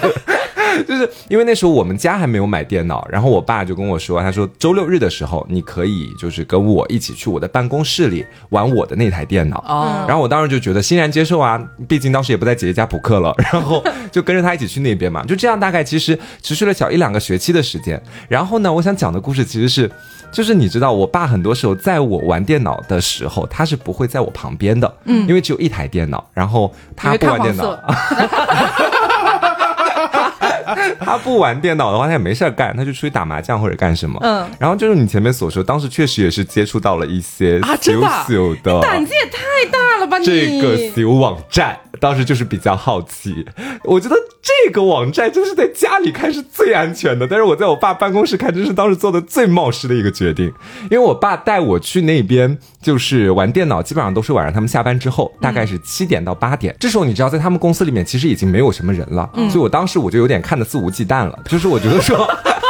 [0.87, 9.63] 就是因为那时候我们家还没有买电脑，然后我爸就跟我说，他说周六日的时候你可以就是跟我一起去我的办公室里玩我的那台电脑。
[9.67, 15.23] 哦，然后我当时就觉得欣然接受啊，毕竟当时也不在姐姐家补课了， 然后就跟着他一起去那边嘛。
[15.25, 18.01] 就这样大概其实持续了小一两个学期的时间。
[18.27, 19.89] 然后呢，我想讲的故事其实是，
[20.31, 27.77] 就是你知道，我爸很多时候在我玩电脑的时候，他是不会在我旁边的，嗯，因为只有一台电脑，然后他不玩电脑。
[30.99, 34.19] 他不玩电脑的话，他也没事干，他就出去打麻将或者干什么。
[34.21, 39.37] 嗯，然后就是你前面所说，当时确实也是接触到了一些啊，真的，胆子也太
[39.71, 40.17] 大了吧！
[40.17, 43.45] 你这个小网站，当时就是比较好奇，
[43.85, 50.47] 我觉得这个网站就是在家里看是最安全的，但是我在我爸办公室看，真是当时做的最冒失的一个决定，
[50.91, 60.65] 因为我爸带我去那边就是玩电脑，基本上都是晚上他们下班之后，大概是七点到八点，这时候你知道，在他们公司里面其实已经没有什么人了，所以我当时我就有点看的。
[60.73, 62.17] 肆无忌惮了，就是我觉得说，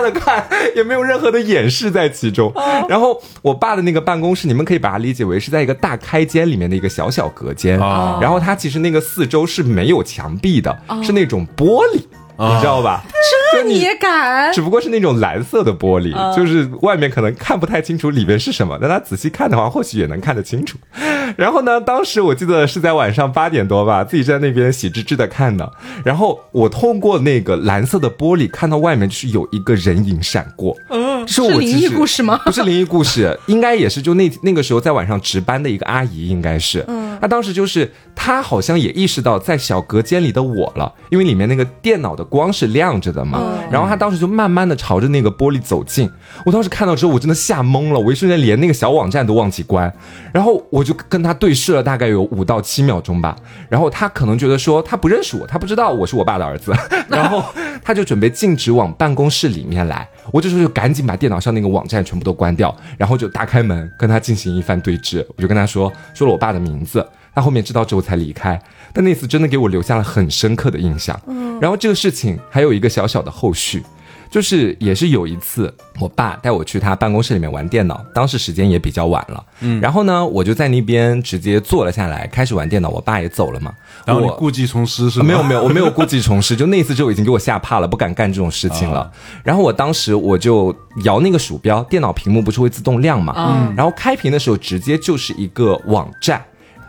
[0.00, 2.52] 的看，也没有任何的掩饰在其中。
[2.88, 7.78] 然后我爸的那个办公室，你们可以把它理解为是在一个大开间里面的一个小小隔间。
[7.78, 12.00] 然后它其实那个四周是没有墙壁的，是那种玻璃。
[12.40, 13.02] 你知道吧？
[13.47, 14.52] 这 你也敢？
[14.52, 20.78] 只不过是那种蓝色的玻璃，就是外面可能看不太清楚里面是什么，但他仔细看的话，或许也能看得清楚。
[21.36, 25.68] 然后呢，当时我记得是在晚上八点多吧，自己在那边喜滋滋的看呢。
[26.04, 30.74] 然后我通过那个蓝色的玻璃看到外面就是有一个人影闪过。
[30.88, 32.40] 嗯，是灵异故事吗？
[32.46, 36.84] 不是灵异故事，应该也是就那那个时候在晚上值班的一个阿姨，应该是。
[36.88, 42.24] 嗯，她当时就是她好像也意识到在小隔间里的我了，因为里面那个电脑的。
[42.28, 43.37] 光是亮着的嘛，
[43.70, 46.10] 然后他当时就慢慢的朝着那个玻璃走近。
[46.46, 49.92] 我当时看到之后，我真的吓懵了，我一瞬间连那个小网站都忘记关。
[50.32, 53.36] 然后我就跟他对视了大概有五到七秒钟吧。
[53.68, 56.72] 然后他可能觉得说他不认识我，他不知道我是我爸的儿子。
[57.08, 57.44] 然后
[57.84, 60.08] 他就准备径直往办公室里面来。
[60.32, 65.24] 我这时候就赶紧把电脑上那个网站全部都关掉，然后就打开门跟他进行一番对峙。
[65.36, 67.06] 我就跟他说说了我爸的名字。
[67.38, 68.60] 他后面知道之后才离开，
[68.92, 71.18] 但那次真的给我留下了很深刻的印象。
[71.28, 73.80] 嗯，然后这个事情还有一个小小的后续，
[74.28, 79.44] 就是也是有一次，我爸带我去他办公室里面玩电脑，当时时间也比较晚了。
[79.60, 82.88] 嗯，然后呢，我就在那边直接坐了下来，开始玩电脑。
[82.88, 83.72] 我爸也走了嘛，
[84.04, 85.26] 然后我故技重施是吗？
[85.30, 89.08] 没有没有，我没有故技重施，就那次之后已经给我吓怕了，不敢干这种事情了。
[89.44, 90.74] 然后我当时我就
[91.04, 93.32] 摇那个鼠标，电脑屏幕不是会自动亮嘛？
[93.36, 96.44] 嗯，然后开屏的时候直接就是一个网站。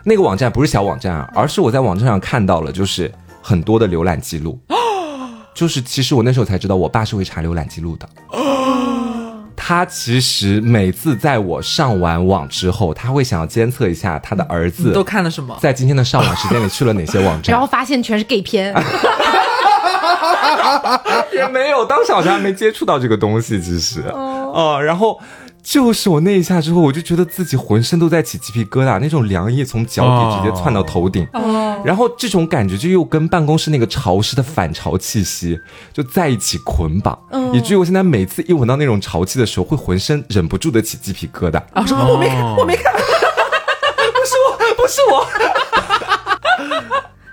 [0.09, 4.59] 那个网站不是小网站啊，而是我在网站上看到了，就是很多的浏览记录。
[5.53, 8.09] 就是其实我那时候才知道，我爸是会查浏览记录的。
[9.55, 18.73] 他其实每次在我上完网之后，他会想要监测一下他的儿子都看了什么，在今天的上网时间里去了哪些网站， 然后发现全是 gay 片。
[21.31, 25.19] 也没有，当时好像还没接触到这个东西，其实哦，然后。
[25.61, 31.27] 就是我那一下之后，我就觉得自己浑身都在起鸡皮疙瘩，那种凉意从脚底直接窜到头顶，
[31.83, 35.59] 然后这种感觉就又跟办公室那个潮湿的反潮气息
[35.93, 37.17] 就在一起捆绑，
[37.53, 41.57] 以至于我现在每次一闻到那种潮气的时候，会浑身忍不住的起鸡皮疙瘩。
[41.73, 42.99] 啊，我没看，我没看， 不
[44.25, 45.27] 是我，不是我。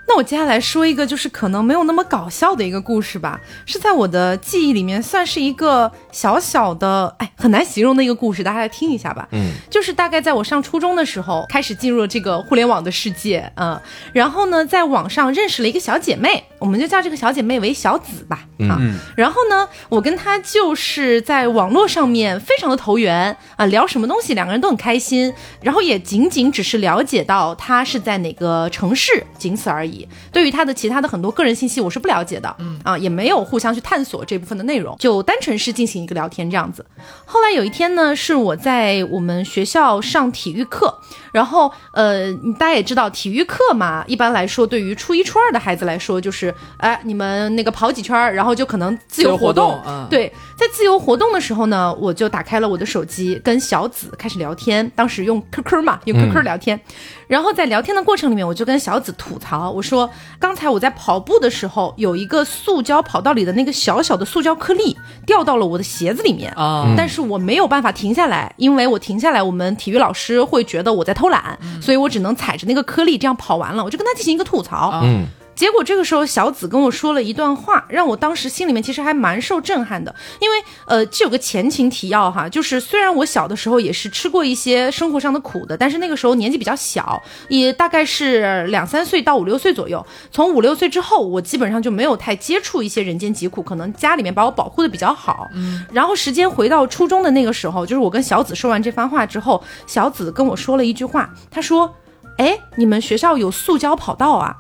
[0.08, 9.28] 那我接下来说一个，就是可能没有那么搞笑的一个故事吧，是在我的记忆里面算是一个小小的，哎，很难形容的一个故事，大家来听一下吧。
[9.32, 13.78] 嗯，就是大概在我上初中的时候，开始进入了这个互联网的世界，嗯，
[14.12, 18.78] 然后呢，在网上认识了一个小姐妹，我们就叫这个小姐妹为小紫吧，啊，
[19.16, 29.95] 然后呢，我跟她就是在网络上面非常的投缘啊，聊什么东西两个人都很开心，然后也仅仅只是了解到她是在哪个城市，仅此而已。
[30.32, 36.84] 对于他的其他的很多个人信息，我是不了解的，嗯啊，也没有互相去探索这部分的内容，就单纯是进行一个聊天这样子。
[37.24, 40.98] 后来有一天呢，是我在我们学校上体育课。
[41.32, 49.78] 然后，呃，大家也知道，体育课嘛，一般来说，对于初一、初二的孩子来说，就是，哎，你们那个跑几圈，然后就可能自由活动。
[50.08, 54.90] 对，在自由活动的时候呢，我就打开了我的手机，跟小紫开始聊天。
[54.94, 56.80] 当时用 QQ 嘛，用 QQ 聊天。
[57.26, 71.26] 然后在聊天的过程里面，我就跟小紫吐槽，我说，刚才我在跑步的时候，有一个塑胶跑道里的那个小小的塑胶颗粒掉到了我的鞋子里面啊，但是我没有办法停下来，因为我停下来，我们体育老师会觉得我在偷。
[71.26, 73.82] 偷懒，所以我只能踩着那个颗粒这样跑完了。
[73.82, 75.00] 我就跟他进行一个吐槽。
[75.02, 75.26] 嗯。
[75.56, 80.14] 结果这个时候，小紫跟我说了一段话，让我当时心里面其实还蛮受震撼的。
[80.38, 90.06] 因为，呃，这有个前情提要哈，就是虽然我小的时候也是吃过一些生活上的苦的，但是那个时候年纪比较小，也大概是两三岁到五六岁左右。
[90.30, 95.48] 从五六岁之后，我基本上就没有太接触一些人间疾苦，可能家里面把我保护的比较好。
[95.54, 95.82] 嗯。
[95.90, 101.94] 然后时间回到初中的那个时候，就是我跟小紫说完这番话之后，小紫跟我说了一句话，她说
[102.36, 104.54] ：“哎，你们学校有塑胶跑道啊？”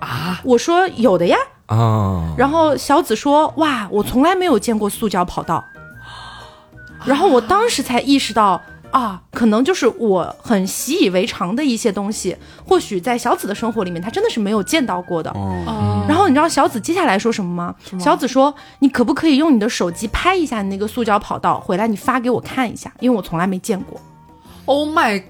[0.00, 0.40] 啊！
[0.44, 1.36] 我说有的呀。
[1.66, 2.32] 啊！
[2.38, 5.64] 然后小紫说：“哇，我从来没有见过塑胶跑道。”
[7.04, 8.60] 然后我当时才意识到
[8.92, 15.30] 啊，可能就是我很习以为常的一些东西，或许在小紫的生活里面，她真的是没有见到过的。
[15.32, 16.04] 哦。
[16.08, 17.74] 然后你知道小紫接下来说什么吗？
[17.98, 24.00] 小紫说：“你可不可以用你的手机拍一下那个塑胶跑道，回来你发给我看一下，因为我从来没见过。
[24.66, 25.20] ”Oh my。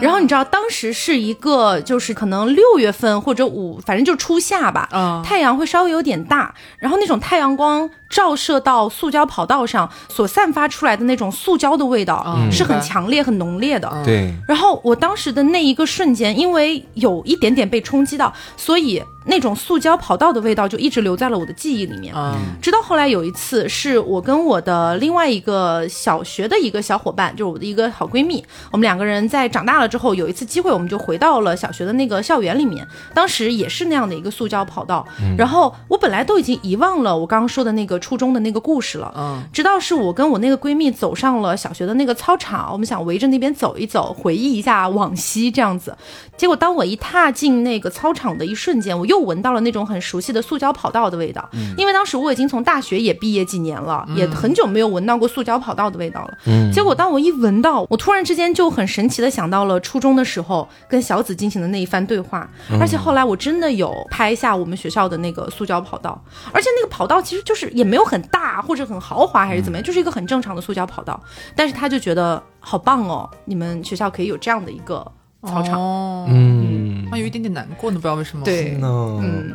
[0.00, 4.88] 然后你知道，当时是一个就是可能六月份或者五，反正就初夏吧，
[5.24, 13.90] 太阳会稍微有点大，然后那种太阳光照射到塑胶跑道上所散发出来的那种塑胶的味道是很强烈、很浓烈的。
[14.04, 14.32] 对。
[14.46, 19.02] 然后我当时的那一个瞬间，因为有一点点被冲击到，所以。
[19.30, 22.14] 那种塑胶跑道的味道就一直留在了我的记忆里面，
[22.62, 35.06] 直到后来有一次，是我跟我的另外一个小学的一个小伙伴，就是我的一个好闺蜜，我们两个人在长大了之后，有一次机会，我们就回到了小学的那个校园里面，当时也是那样的一个塑胶跑道，
[35.36, 45.96] 然后我本来都已经遗忘了我刚刚说的那个初中的那个故事了，嗯，直到是我跟我那个闺蜜走上了小学的那个操场，我们想围着那边走一走，回忆一下往昔这样子，
[46.36, 49.28] 结果当我一踏进那个操场的一瞬间，我又。
[49.28, 51.46] 闻到了那种很熟悉的塑胶跑道的味道，
[51.76, 56.38] 因为当时我已经从大学也毕业几年了，也很久没有闻到过塑胶跑道的味道了。
[56.46, 62.48] 嗯，结果当我一闻到，我突然之间就很神奇的想到了初中的时候跟小紫进行的那一番对话，
[62.80, 66.18] 而且后来我真的有拍下我们学校的那个塑胶跑道，
[66.50, 71.20] 而且那个跑道其实就是也没有很大或者很豪华还是怎么样，就是一个很正常的塑胶跑道，
[71.56, 75.04] 但是他就觉得好棒哦，你们学校可以有这样的一个。
[75.46, 75.78] 操场，
[76.28, 78.44] 嗯，他有一点点难过呢，不知道为什么。
[78.44, 79.54] 对，嗯。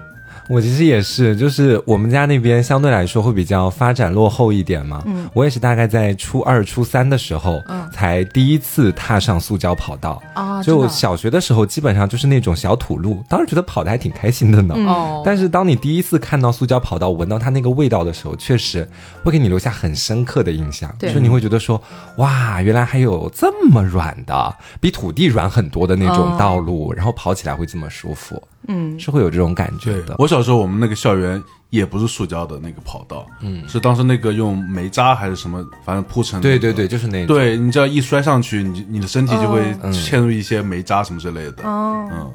[0.50, 5.02] 我其实也是，就是我们家那边相对来说会比较发展落后一点嘛。
[5.06, 10.62] 嗯，我也是大概在初二、初三的时候，嗯，才第一次踏上塑胶跑道啊。
[10.62, 14.76] 就小学的时候，基本上就是那种小土路，当时觉得跑的还挺开心的呢。
[14.88, 15.22] 哦。
[15.26, 18.88] 但是当你第一次看到塑胶跑道，闻到它那个味道的时候，确实
[19.24, 20.94] 会给你留下很深刻的印象。
[21.00, 21.14] 对。
[21.14, 21.82] 就你会觉得说，
[22.18, 28.42] 哇，原来还有这么软的，比土地软很多的那种道路，然后跑起来会这么舒服。
[28.68, 30.16] 嗯，是会有这种感觉的。
[30.18, 36.40] 我小时候，我们那个校园也不是塑胶的那个跑道，嗯，是当时那个用煤渣还是什么，反正铺成。
[36.42, 37.26] 对对对，就是那。
[37.26, 39.62] 对，你只要一摔上去，你你的身体就会
[39.92, 41.64] 嵌入一些煤渣什么之类的。
[41.64, 42.10] 哦。
[42.12, 42.32] 嗯。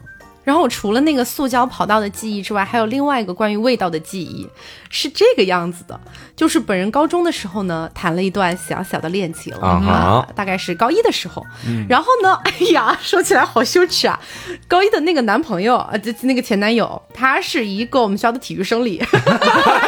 [0.48, 4.48] 然后我除了那个塑胶跑道的记忆之外，还有另外一个关于味道的记忆，
[4.88, 6.00] 是这个样子的，
[6.34, 11.44] 就是本人高中的时候呢，谈了一段小小的恋情啊，大概是高一的时候，
[11.86, 14.18] 然后呢， 哎呀，说起来好羞耻啊，
[14.66, 19.04] 高一的那个男朋友啊，就那个前男友，他是一个我们学校的体育生理，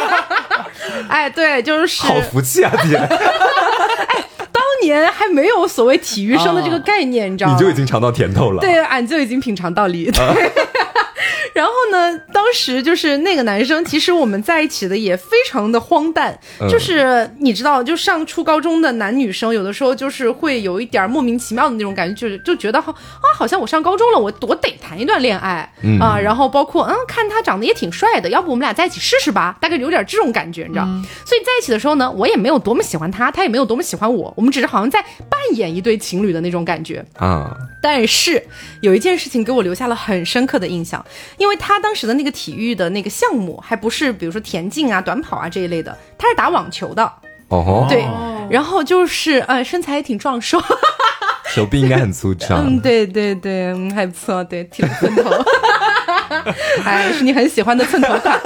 [1.09, 3.01] 哎，对，就是好福气啊，姐。
[4.81, 7.57] 年还没有所谓体育生的这个概念，你知道吗？
[7.57, 8.59] 你就已经尝到甜头了。
[8.59, 10.11] 对，俺就已经品尝到梨。
[11.53, 12.17] 然后呢？
[12.33, 16.37] 当时就是那个男生，其实我们在一起的也非常的荒诞，
[16.69, 26.17] 就是你知道，就上初高中的男女生，有的时候就是会有一点莫名其妙的那种感觉，就是就觉得好啊，好像我上高中了，我我得谈一段恋爱啊。
[26.19, 29.57] 然后包括嗯，看他长得也挺帅的，要不我们俩在一起试试吧？
[29.61, 30.85] 大概有点这种感觉，你知道。
[31.25, 37.55] 所以在一起的时候呢，我也没有多么喜欢他，他也没有多么喜欢我，我们只是好像在扮演一对情侣的那种感觉啊。
[37.81, 38.41] 但是
[38.81, 41.03] 有一件事情给我留下了很深刻的印象。
[41.41, 47.11] 因为他当时的那个体育的那个项目还不是比如说田径啊、短跑啊这一类的，他是打网球的。
[47.47, 48.05] 哦，对，
[48.51, 50.63] 然后就是呃，身材也挺壮硕，
[51.49, 52.63] 手臂应该很粗 壮。
[52.63, 55.31] 嗯，对对对，还不错，对，剃了寸头，
[56.85, 58.39] 哎，是你很喜欢的寸头款。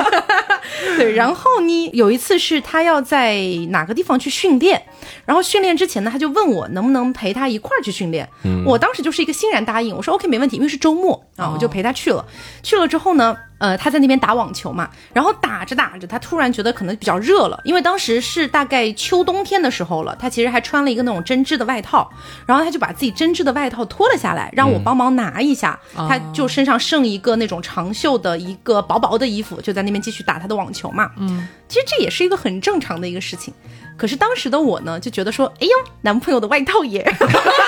[0.98, 4.82] 对，然后呢，有一次是他要在哪个地方去训练，
[5.26, 8.28] 然后训练之前呢，他就问我能不能陪他一块儿去训练。
[8.44, 12.26] 嗯，我当时就是一个欣然答应，我说 OK 没问题，因为是周末啊，我就陪他去了。
[12.64, 13.38] 去了之后呢。
[13.66, 22.08] 呃，他在那边打网球嘛，然后打着打着，他突然觉得可能比较热了，因为当时是大概秋冬天的时候了，他其实还穿了一个那种针织的外套，
[22.46, 31.10] 然后他就把自己针织的外套脱了下来，让我帮忙拿一下，他就身上剩一个那种长袖的一个薄薄的衣服，就在那边继续打他的网球嘛。
[31.18, 33.52] 嗯，其实这也是一个很正常的一个事情，
[33.98, 37.04] 可是当时的我呢，就觉得说，哎呦，男朋友的外套耶，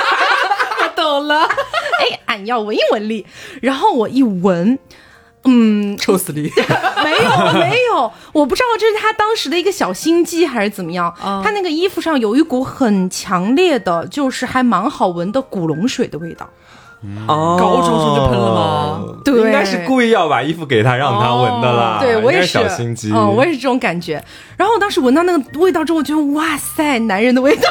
[0.95, 1.41] 懂了，
[1.99, 3.25] 哎，俺要闻一闻力，
[3.61, 4.77] 然后我一闻。
[5.47, 6.43] 嗯，臭死你！
[7.03, 11.13] 没有没有，我不知道这是他当时的一个小心机还是怎么样。
[11.21, 16.47] 他那个衣服上有一股很强烈的，就是还蛮好闻的古龙水的味道。
[17.27, 19.03] 哦，高中时候就喷了吗？
[19.23, 21.99] 对，应该是故意要把衣服给他，让他闻的啦。
[22.01, 24.21] 对我也是小心机，嗯，我也是这种感觉。
[24.57, 27.69] 然后我当时闻到那个味道之后，我觉得哇塞，男人的味道。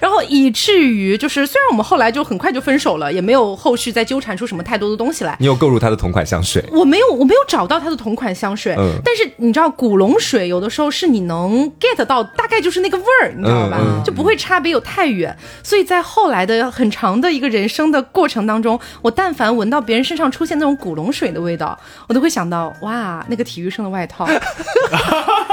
[0.00, 5.36] 然后以至于就是，虽然我们后来就很快就分手了，也没有后续再纠缠出什么太多的东西来。
[5.40, 6.64] 你有购入他的同款香水？
[6.72, 8.74] 我没有，我没有找到他的同款香水。
[8.78, 8.92] 嗯。
[9.04, 13.78] 但是你知道，古龙水有的时候是你能 get 到，大概就是那个味儿，你知道吧？
[14.04, 15.36] 就不会差别有太远。
[15.62, 24.26] 所以在后来的很长的一个人生的过程当中，我但凡闻到别人身上出现那种古龙水的味道，我都会想到哇，那个体育生的外套。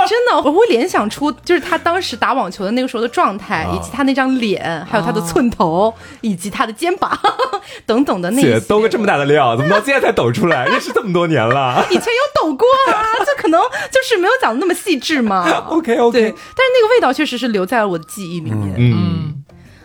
[0.07, 4.22] 真的，我会联想出就是他当时打网球的那个时候的状态，以及他那张。
[4.22, 5.91] 张脸，还有他的寸头，
[6.22, 7.09] 以及他的肩膀
[7.88, 8.59] 等等的那些。
[8.68, 10.66] 抖个这么大的料，怎么到现在才抖出来？
[10.70, 13.59] 认识这么多年了，以前有抖过啊，就可能
[13.89, 15.49] 就是没有讲的那么细致嘛。
[15.70, 18.76] OK OK，对，但是那个味道确实是留在了我的记忆里面。
[18.78, 19.41] 嗯。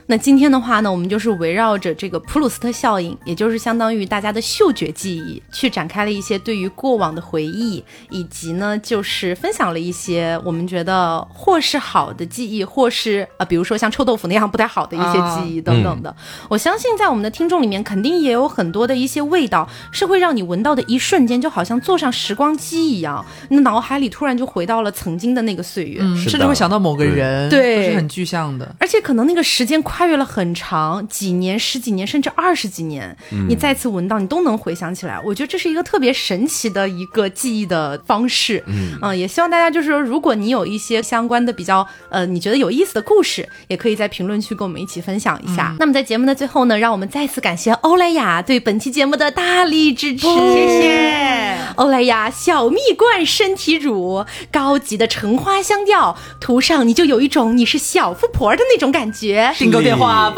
[0.09, 16.15] 那今天的话呢，我们就是围绕着这个普鲁斯特效应，也就是相当于大家的嗅觉记忆，去展开了一些对于过往的回忆，以及呢，就是分享了一些我们觉得或是好的记忆，或是呃，比如说像臭豆腐那样不太好的一些记忆等等的。
[16.49, 33.17] 我相信在我们的听众里面，肯定也有很多的一些味道，是会让你闻到的一瞬间，就好像坐上时光机一样，你脑海里突然就回到了曾经的那个岁月，甚至会想到某个人，对，是很具象的，而且可能那个时间跨越了很长几年、十几年，甚至二十几年，
[33.49, 35.19] 你再次闻到，你都能回想起来。
[35.25, 38.63] 我觉得这是一个特别神奇的一个记忆的方式。
[39.01, 45.75] 嗯，也希望大家就是说，如果你有一些相关的比较呃，你觉得有意思的故事，也可以在评论区跟我们一起分享一下。
[45.79, 59.55] 那么在节目的最后呢，让我们再次感谢欧莱雅对本期节目的大力支持，谢谢欧莱雅小蜜罐身体乳，高级的橙花香调，涂上你就有一种你是小富婆的那种感觉。
[59.57, 60.33] 订购电话。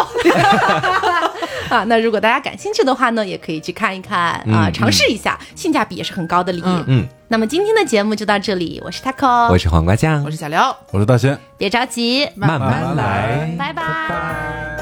[1.69, 6.63] 啊，那如果大家感兴趣的话呢，也可以去看一看啊，尝试一下，性价比也是很高的礼。
[6.87, 10.59] 嗯，那么今天的节目就到这里，我是 taco，我是黄瓜酱，我是小刘，
[10.91, 14.78] 我是大仙，别着急，慢慢来，拜拜。